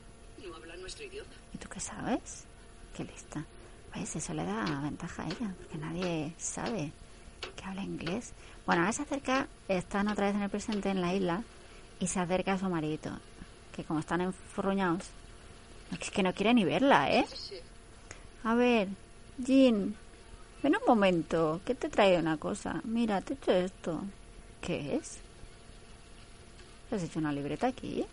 no 0.47 0.55
habla 0.57 0.77
nuestro 0.77 1.05
idioma. 1.05 1.31
¿Y 1.55 1.59
tú 1.59 1.69
qué 1.69 1.81
sabes? 1.81 2.45
Qué 2.97 3.05
lista. 3.05 3.45
¿Ves? 3.95 4.17
Eso 4.17 4.35
le 4.35 4.45
da 4.45 4.81
ventaja 4.83 5.23
a 5.23 5.27
ella, 5.27 5.55
porque 5.59 5.79
nadie 5.79 6.33
sabe 6.39 6.93
que 7.57 7.65
habla 7.65 7.83
inglés. 7.83 8.33
Bueno, 8.67 8.83
ahora 8.83 8.93
se 8.93 9.03
acerca, 9.03 9.47
están 9.69 10.09
otra 10.09 10.27
vez 10.27 10.35
en 10.35 10.43
el 10.43 10.51
presente 10.51 10.91
en 10.91 11.01
la 11.01 11.15
isla, 11.15 11.43
y 12.01 12.07
se 12.07 12.21
acerca 12.21 12.55
a 12.55 12.59
su 12.59 12.69
maridito, 12.69 13.11
que 13.75 13.85
como 13.85 14.01
están 14.01 14.21
enfurruñados, 14.21 15.05
es 15.99 16.11
que 16.11 16.23
no 16.23 16.35
quiere 16.35 16.53
ni 16.53 16.65
verla, 16.65 17.11
¿eh? 17.11 17.25
A 18.45 18.55
ver, 18.55 18.89
Jean, 19.39 19.97
ven 20.63 20.77
un 20.77 20.83
momento, 20.87 21.61
que 21.65 21.75
te 21.75 21.89
trae 21.89 22.19
una 22.19 22.37
cosa. 22.37 22.81
Mira, 22.85 23.21
te 23.21 23.35
he 23.35 23.37
hecho 23.37 23.53
esto. 23.53 24.01
¿Qué 24.61 24.97
es? 24.97 25.19
¿Has 26.91 27.03
hecho 27.03 27.19
una 27.19 27.33
libreta 27.33 27.67
aquí? 27.69 28.05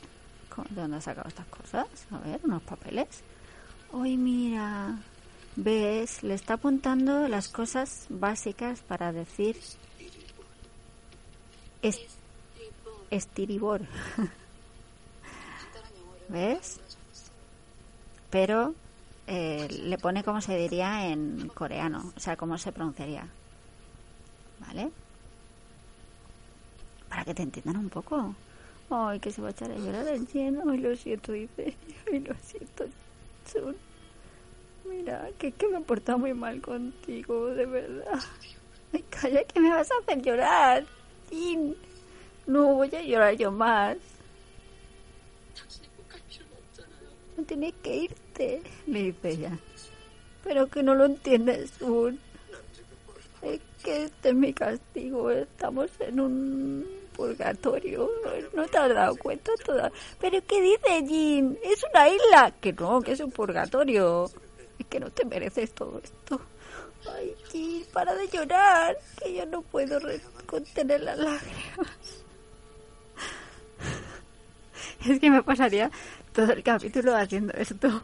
¿Cómo- 0.53 0.67
¿De 0.69 0.81
dónde 0.81 0.97
has 0.97 1.03
sacado 1.05 1.27
estas 1.27 1.47
cosas? 1.47 1.87
A 2.11 2.19
ver, 2.19 2.39
unos 2.43 2.61
papeles. 2.63 3.07
Uy, 3.91 4.17
mira. 4.17 4.97
¿Ves? 5.55 6.21
Le 6.23 6.33
está 6.33 6.55
apuntando 6.55 7.27
las 7.29 7.47
cosas 7.47 8.05
básicas 8.09 8.81
para 8.81 9.11
decir... 9.13 9.57
Es... 11.81 11.99
Estiribor. 13.11 13.81
¿Ves? 16.29 16.79
Pero 18.29 18.73
eh, 19.27 19.67
le 19.69 19.97
pone 19.97 20.23
como 20.23 20.41
se 20.41 20.57
diría 20.57 21.07
en 21.07 21.49
coreano, 21.49 22.13
o 22.15 22.19
sea, 22.19 22.35
cómo 22.37 22.57
se 22.57 22.71
pronunciaría. 22.71 23.27
¿Vale? 24.59 24.91
Para 27.09 27.25
que 27.25 27.33
te 27.33 27.43
entiendan 27.43 27.77
un 27.77 27.89
poco. 27.89 28.35
Ay, 28.89 29.19
que 29.19 29.31
se 29.31 29.41
va 29.41 29.49
a 29.49 29.51
echar 29.51 29.71
a 29.71 29.75
llorar 29.77 30.07
el 30.07 30.27
lleno. 30.27 30.63
Ay, 30.69 30.77
lo 30.77 30.95
siento, 30.95 31.31
dice. 31.31 31.75
Ay, 32.11 32.19
lo 32.19 32.35
siento, 32.35 32.85
Chun. 33.51 33.75
Mira, 34.87 35.29
que, 35.39 35.51
que 35.51 35.67
me 35.67 35.77
he 35.77 35.81
portado 35.81 36.19
muy 36.19 36.33
mal 36.33 36.61
contigo, 36.61 37.47
de 37.47 37.65
verdad. 37.65 38.19
Ay, 38.93 39.03
calla, 39.09 39.43
que 39.43 39.59
me 39.59 39.69
vas 39.69 39.89
a 39.91 39.95
hacer 40.03 40.21
llorar. 40.21 40.85
Jin. 41.29 41.75
No 42.47 42.75
voy 42.75 42.93
a 42.93 43.01
llorar 43.01 43.35
yo 43.35 43.51
más. 43.51 43.97
No 47.37 47.43
tienes 47.43 47.73
que 47.81 47.95
irte, 47.97 48.21
le 48.37 49.03
dice 49.03 49.29
ella. 49.29 49.57
Pero 50.43 50.67
que 50.67 50.83
no 50.83 50.95
lo 50.95 51.05
entiendes. 51.05 51.71
Es 53.41 53.59
que 53.83 54.03
este 54.03 54.29
es 54.29 54.35
mi 54.35 54.53
castigo. 54.53 55.31
Estamos 55.31 55.89
en 55.99 56.19
un 56.19 56.85
purgatorio. 57.15 58.09
No 58.53 58.65
te 58.67 58.77
has 58.77 58.93
dado 58.93 59.15
cuenta 59.15 59.51
toda. 59.65 59.91
¿Pero 60.19 60.39
qué 60.47 60.61
dice 60.61 61.07
Jin? 61.07 61.57
Es 61.63 61.83
una 61.91 62.09
isla. 62.09 62.53
Que 62.61 62.73
no, 62.73 63.01
que 63.01 63.13
es 63.13 63.19
un 63.19 63.31
purgatorio. 63.31 64.29
Es 64.77 64.85
que 64.87 64.99
no 64.99 65.09
te 65.09 65.25
mereces 65.25 65.73
todo 65.73 65.99
esto. 66.03 66.41
Ay, 67.15 67.35
Jin, 67.51 67.85
para 67.93 68.13
de 68.15 68.27
llorar. 68.27 68.97
Que 69.23 69.33
yo 69.33 69.45
no 69.45 69.61
puedo 69.61 69.99
contener 70.45 71.01
las 71.01 71.17
lágrimas. 71.17 71.89
Es 75.07 75.19
que 75.19 75.29
me 75.29 75.43
pasaría 75.43 75.91
todo 76.33 76.51
el 76.51 76.63
capítulo 76.63 77.15
haciendo 77.15 77.53
esto. 77.53 78.03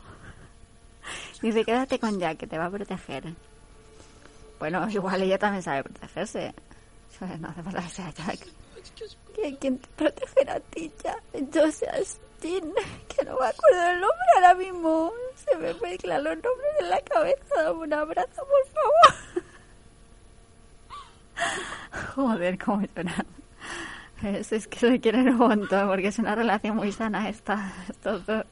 Dice, 1.41 1.65
quédate 1.65 1.99
con 1.99 2.19
Jack, 2.19 2.37
que 2.37 2.47
te 2.47 2.57
va 2.57 2.65
a 2.65 2.69
proteger. 2.69 3.23
Bueno, 4.59 4.87
igual 4.91 5.21
ella 5.21 5.37
también 5.37 5.63
sabe 5.63 5.83
protegerse. 5.83 6.53
No 7.39 7.49
hace 7.49 7.61
falta 7.61 7.83
que 7.83 7.89
sea 7.89 8.11
Jack. 8.11 8.39
¿Que 9.35 9.55
¿Quién 9.57 9.77
te 9.77 9.87
protegerá 9.89 10.55
a 10.55 10.59
ti, 10.59 10.91
Jack? 11.03 11.21
Yo 11.51 11.71
seas 11.71 12.19
que 12.41 13.23
no 13.23 13.37
me 13.39 13.45
acuerdo 13.45 13.81
del 13.85 14.01
nombre 14.01 14.25
ahora 14.35 14.55
mismo. 14.55 15.13
Se 15.35 15.55
me 15.57 15.73
mezclan 15.75 16.23
los 16.23 16.33
nombres 16.35 16.71
en 16.79 16.89
la 16.89 17.01
cabeza. 17.01 17.63
Dame 17.63 17.79
un 17.79 17.93
abrazo, 17.93 18.47
por 18.47 18.67
favor. 18.73 19.43
Joder, 22.15 22.57
cómo 22.57 22.83
suena. 22.93 23.25
Es, 24.23 24.51
es 24.51 24.67
que 24.67 24.79
se 24.79 24.99
quieren 24.99 25.29
un 25.29 25.37
montón 25.37 25.87
porque 25.87 26.07
es 26.07 26.19
una 26.19 26.35
relación 26.35 26.75
muy 26.75 26.91
sana 26.91 27.29
esta, 27.29 27.73
estos 27.89 28.25
dos. 28.25 28.45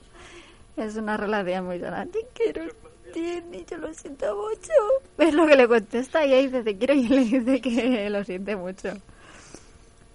Es 0.80 0.96
una 0.96 1.18
relación 1.18 1.66
muy 1.66 1.80
sana. 1.80 2.06
Te 2.06 2.26
quiero. 2.34 2.64
Tierni, 3.12 3.66
yo 3.70 3.78
lo 3.78 3.94
siento 3.94 4.34
mucho. 4.36 4.72
Es 5.18 5.34
lo 5.34 5.46
que 5.46 5.56
le 5.56 5.68
contesta 5.68 6.26
y 6.26 6.34
ella 6.34 6.42
dice, 6.44 6.64
te 6.64 6.78
quiero, 6.78 6.94
y 6.94 7.08
le 7.08 7.26
dice 7.26 7.62
que 7.62 8.10
lo 8.10 8.24
siente 8.24 8.56
mucho. 8.56 8.94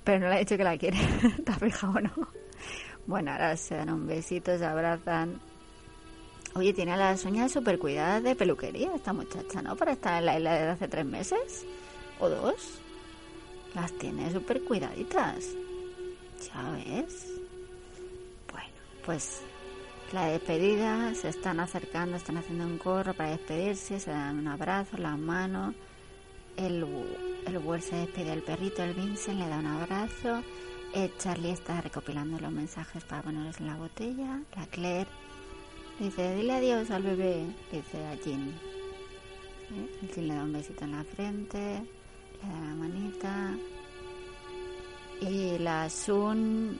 Pero 0.04 0.20
no 0.20 0.28
le 0.28 0.36
ha 0.36 0.38
dicho 0.38 0.56
que 0.56 0.64
la 0.64 0.78
quiere. 0.78 0.98
¿Te 1.44 1.52
has 1.52 1.58
fijado 1.58 2.00
no? 2.00 2.28
Bueno, 3.06 3.32
ahora 3.32 3.56
se 3.56 3.74
dan 3.74 3.90
un 3.90 4.06
besito, 4.06 4.56
se 4.56 4.64
abrazan. 4.64 5.38
Oye, 6.54 6.72
tiene 6.72 6.96
las 6.96 7.24
uñas 7.24 7.52
súper 7.52 7.78
cuidadas 7.78 8.22
de 8.22 8.34
peluquería 8.34 8.94
esta 8.94 9.12
muchacha, 9.12 9.60
¿no? 9.60 9.76
Para 9.76 9.92
estar 9.92 10.18
en 10.18 10.26
la 10.26 10.36
isla 10.38 10.52
desde 10.54 10.68
hace 10.70 10.88
tres 10.88 11.04
meses 11.04 11.66
o 12.20 12.28
dos. 12.28 12.80
Las 13.74 13.92
tiene 13.98 14.32
súper 14.32 14.62
cuidaditas. 14.62 15.44
Ya 16.46 16.70
ves. 16.70 17.26
Bueno, 18.52 18.68
pues 19.04 19.42
la 20.14 20.26
despedida, 20.26 21.12
se 21.16 21.28
están 21.28 21.58
acercando, 21.58 22.16
están 22.16 22.36
haciendo 22.36 22.64
un 22.64 22.78
corro 22.78 23.14
para 23.14 23.30
despedirse, 23.30 23.98
se 23.98 24.12
dan 24.12 24.38
un 24.38 24.46
abrazo, 24.46 24.96
las 24.96 25.18
manos. 25.18 25.74
El, 26.56 26.86
el 27.46 27.82
se 27.82 27.96
despide 27.96 28.30
del 28.30 28.42
perrito, 28.42 28.84
el 28.84 28.94
Vincent 28.94 29.40
le 29.40 29.48
da 29.48 29.58
un 29.58 29.66
abrazo. 29.66 30.40
El 30.94 31.16
Charlie 31.18 31.50
está 31.50 31.80
recopilando 31.80 32.38
los 32.38 32.52
mensajes 32.52 33.02
para 33.02 33.22
ponerlos 33.22 33.58
en 33.58 33.66
la 33.66 33.76
botella. 33.76 34.40
La 34.54 34.66
Claire 34.66 35.10
dice, 35.98 36.36
dile 36.36 36.52
adiós 36.52 36.92
al 36.92 37.02
bebé, 37.02 37.46
dice 37.72 38.06
a 38.06 38.14
Jean. 38.14 38.50
¿Eh? 39.72 40.08
Jean 40.14 40.28
le 40.28 40.34
da 40.34 40.44
un 40.44 40.52
besito 40.52 40.84
en 40.84 40.92
la 40.92 41.02
frente, 41.02 41.58
le 41.58 42.48
da 42.48 42.60
la 42.60 42.74
manita. 42.76 43.56
Y 45.22 45.58
la 45.58 45.90
Sun 45.90 46.78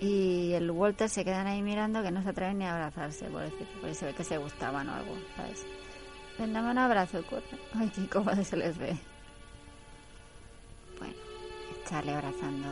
y 0.00 0.52
el 0.52 0.70
Walter 0.70 1.08
se 1.08 1.24
quedan 1.24 1.46
ahí 1.46 1.62
mirando 1.62 2.02
que 2.02 2.10
no 2.10 2.22
se 2.22 2.28
atreven 2.28 2.58
ni 2.58 2.64
a 2.64 2.74
abrazarse, 2.74 3.26
por 3.26 3.42
decir, 3.42 3.66
porque 3.80 3.94
se 3.94 4.06
ve 4.06 4.14
que 4.14 4.24
se 4.24 4.38
gustaban 4.38 4.88
o 4.88 4.94
algo, 4.94 5.14
¿sabes? 5.36 5.66
Ven, 6.38 6.56
un 6.56 6.78
abrazo, 6.78 7.24
corre. 7.24 7.42
Ay, 7.74 7.90
qué 7.94 8.08
cómo 8.08 8.32
se 8.44 8.56
les 8.56 8.78
ve. 8.78 8.96
Bueno, 10.98 11.14
Charlie 11.88 12.12
abrazando. 12.12 12.68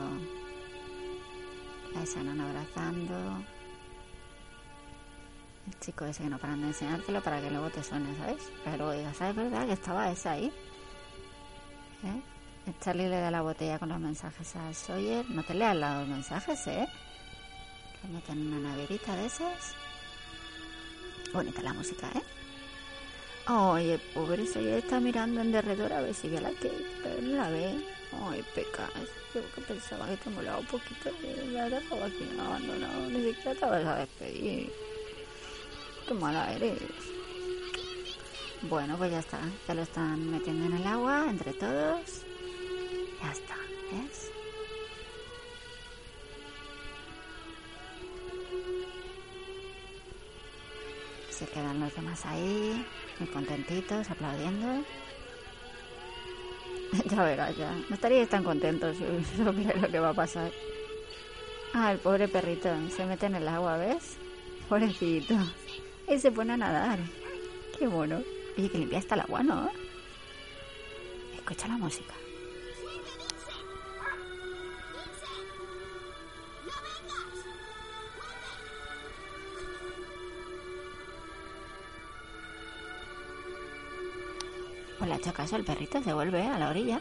La 1.95 2.05
Shannon 2.05 2.41
abrazando. 2.41 3.45
El 5.67 5.79
chico 5.81 6.05
ese 6.05 6.23
que 6.23 6.31
no 6.31 6.39
paran 6.39 6.61
de 6.61 6.69
enseñártelo 6.69 7.21
para 7.23 7.41
que 7.41 7.51
luego 7.51 7.71
te 7.71 7.83
suene, 7.83 8.17
¿sabes? 8.19 8.53
Pero 8.65 8.93
digas, 8.93 9.17
¿sabes 9.17 9.35
verdad 9.35 9.67
que 9.67 9.73
estaba 9.73 10.13
esa 10.13 10.33
ahí? 10.33 10.53
¿Eh? 12.05 12.73
Charlie 12.81 13.09
le 13.09 13.19
da 13.19 13.33
la 13.33 13.43
botella 13.43 13.81
con 13.81 13.89
los 13.89 13.99
mensajes 13.99 14.55
a 14.55 14.73
Sawyer. 14.73 15.29
No 15.31 15.43
te 15.43 15.55
leas 15.55 15.77
los 15.77 16.07
mensajes, 16.07 16.67
¿eh? 16.69 16.87
En 18.07 18.53
una 18.53 18.71
neverita 18.71 19.17
de 19.17 19.27
esas. 19.27 19.75
Bonita 21.33 21.61
la 21.61 21.73
música, 21.73 22.09
¿eh? 22.15 23.51
Oye, 23.51 23.99
pobre 24.15 24.47
Sawyer 24.47 24.79
está 24.79 25.01
mirando 25.01 25.41
en 25.41 25.51
derredor 25.51 25.93
a 25.93 26.03
ver 26.03 26.15
si 26.15 26.29
ve 26.29 26.41
la 26.41 26.51
Kate, 26.51 26.87
pero 27.03 27.21
no 27.21 27.37
la 27.37 27.51
ve. 27.51 27.85
Ay, 28.13 28.45
pecas. 28.55 28.91
Yo 29.35 29.41
que 29.55 29.61
pensaba 29.61 30.09
que 30.09 30.17
te 30.19 30.31
molaba 30.31 30.59
un 30.59 30.67
poquito 30.67 31.11
y 31.21 31.57
has 31.57 31.71
dejado 31.71 32.05
aquí 32.05 32.29
abandonado. 32.39 33.11
Ni 33.11 33.25
siquiera 33.25 33.55
te 33.59 33.67
vas 33.67 33.85
a 33.85 33.97
despedir. 33.97 34.73
Qué 36.07 36.15
mala 36.15 36.53
eres. 36.53 36.79
Bueno, 38.63 38.97
pues 38.99 39.11
ya 39.11 39.19
está. 39.19 39.41
Ya 39.67 39.75
lo 39.75 39.83
están 39.83 40.31
metiendo 40.31 40.67
en 40.67 40.75
el 40.81 40.87
agua 40.87 41.27
entre 41.29 41.53
todos. 41.55 42.23
Ya 43.21 43.33
está, 43.33 43.57
¿ves? 43.91 44.36
Se 51.39 51.45
quedan 51.47 51.81
los 51.81 51.95
demás 51.95 52.25
ahí, 52.25 52.87
muy 53.19 53.29
contentitos, 53.29 54.11
aplaudiendo. 54.11 54.83
ya 57.11 57.23
verás, 57.25 57.55
ya. 57.57 57.73
No 57.91 57.95
estaríais 57.95 58.31
tan 58.31 58.43
contentos 58.43 58.97
si 58.97 59.43
lo 59.43 59.55
que 59.91 59.99
va 59.99 60.11
a 60.11 60.15
pasar. 60.15 60.51
Ah, 61.75 61.93
el 61.93 61.99
pobre 61.99 62.27
perrito 62.27 62.71
se 62.89 63.05
mete 63.05 63.27
en 63.27 63.35
el 63.35 63.49
agua, 63.49 63.77
¿ves? 63.77 64.17
Pobrecito. 64.67 65.35
Y 66.09 66.19
se 66.19 66.33
pone 66.33 66.55
a 66.55 66.57
nadar. 66.57 66.99
Qué 67.79 67.87
bueno. 67.87 68.23
Oye, 68.57 68.71
que 68.71 68.79
limpia 68.79 68.99
está 68.99 69.15
el 69.15 69.21
agua, 69.23 69.43
¿no? 69.43 69.71
Escucha 71.37 71.69
la 71.69 71.77
música. 71.77 72.15
Le 85.07 85.13
ha 85.13 85.17
hecho 85.17 85.33
caso 85.33 85.55
el 85.55 85.65
perrito, 85.65 86.03
se 86.03 86.13
vuelve 86.13 86.43
a 86.43 86.59
la 86.59 86.69
orilla. 86.69 87.01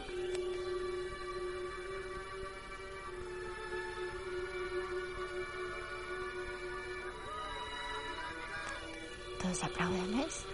Todos 9.42 9.64
aplauden, 9.64 10.18
¿ves? 10.18 10.44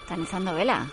Están 0.00 0.22
izando 0.22 0.54
vela. 0.54 0.86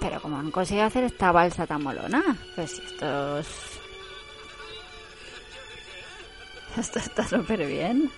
Pero 0.00 0.20
como 0.20 0.36
han 0.36 0.50
conseguido 0.50 0.86
hacer 0.86 1.04
esta 1.04 1.30
balsa 1.30 1.64
tan 1.64 1.84
molona, 1.84 2.22
pues 2.56 2.72
estos... 2.80 3.46
Esto 6.76 6.98
está 6.98 7.28
súper 7.28 7.64
bien. 7.66 8.10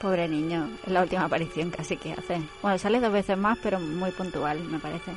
Pobre 0.00 0.28
niño, 0.28 0.70
es 0.86 0.92
la 0.92 1.02
última 1.02 1.24
aparición 1.24 1.70
casi 1.70 1.98
que 1.98 2.12
hace. 2.12 2.40
Bueno, 2.62 2.78
sale 2.78 3.00
dos 3.00 3.12
veces 3.12 3.36
más, 3.36 3.58
pero 3.62 3.78
muy 3.78 4.10
puntual, 4.12 4.58
me 4.64 4.78
parece. 4.78 5.12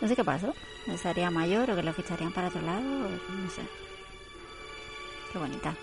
No 0.00 0.08
sé 0.08 0.16
qué 0.16 0.24
pasó. 0.24 0.54
¿Sería 0.96 1.30
mayor 1.30 1.70
o 1.70 1.76
que 1.76 1.82
lo 1.82 1.92
ficharían 1.92 2.32
para 2.32 2.48
otro 2.48 2.62
lado? 2.62 2.80
No 2.80 3.50
sé. 3.50 3.62
Qué 5.32 5.38
bonita. 5.38 5.74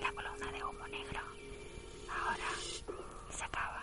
La 0.00 0.12
columna 0.12 0.52
de 0.52 0.64
humo 0.64 0.88
negro. 0.88 1.20
Ahora 2.08 2.48
se 3.30 3.44
acaba. 3.44 3.82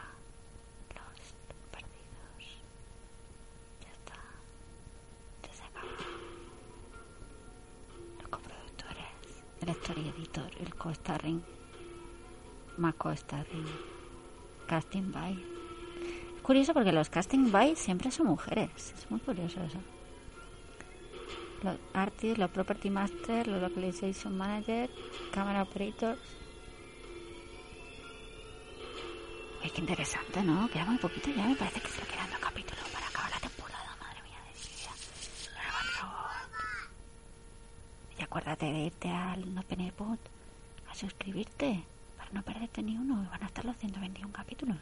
Los 0.95 1.34
perdidos. 1.72 2.64
Ya 3.82 3.91
está. 3.91 4.16
Ya 5.43 5.53
se 5.53 5.64
acaba. 5.64 5.91
Los 8.20 8.30
coproductores, 8.30 9.43
el 9.62 9.70
story 9.70 10.10
editor, 10.10 10.51
el 10.60 10.76
co-starring, 10.76 11.43
más 12.78 12.95
co-starring, 12.95 13.68
casting 14.68 15.12
by. 15.12 15.38
Curioso 16.41 16.74
porque 16.74 16.91
los 16.91 17.10
casting 17.10 17.51
by 17.51 17.76
siempre 17.76 18.12
son 18.12 18.28
mujeres. 18.28 18.93
Es 18.97 19.10
muy 19.12 19.20
curioso 19.20 19.62
eso 19.62 19.80
los 21.64 21.78
artists, 21.93 22.38
los 22.38 22.49
property 22.51 22.89
masters, 22.89 23.47
los 23.47 23.62
localization 23.62 24.38
manager, 24.38 24.89
camera 25.32 25.64
operators. 25.64 26.20
Ay, 29.62 29.70
qué 29.72 29.82
interesante, 29.82 30.41
¿no? 30.43 30.70
Queda 30.70 30.86
muy 30.86 30.97
poquito 30.97 31.30
ya, 31.30 31.45
me 31.47 31.55
parece 31.55 31.82
que 31.82 31.89
se 31.89 32.01
le 32.01 32.07
quedan 32.07 32.30
dos 32.30 32.39
capítulos 32.39 32.84
para 32.93 33.07
acabar 33.07 33.32
la 33.32 33.39
temporada, 33.39 33.95
madre 33.99 34.22
mía 34.24 34.39
de 34.45 34.51
mi 34.53 34.66
vida. 34.76 34.91
Y 38.18 38.24
acuérdate 38.24 38.66
de 38.66 38.80
irte 38.86 39.10
al 39.10 39.53
No 39.53 39.62
Penepot 39.64 40.20
a 40.89 40.95
suscribirte 40.95 41.84
para 42.18 42.32
no 42.32 42.41
perderte 42.41 42.82
ni 42.82 42.97
uno. 42.97 43.28
Van 43.30 43.43
a 43.43 43.47
estar 43.47 43.66
los 43.66 43.78
121 43.78 44.32
capítulos. 44.32 44.78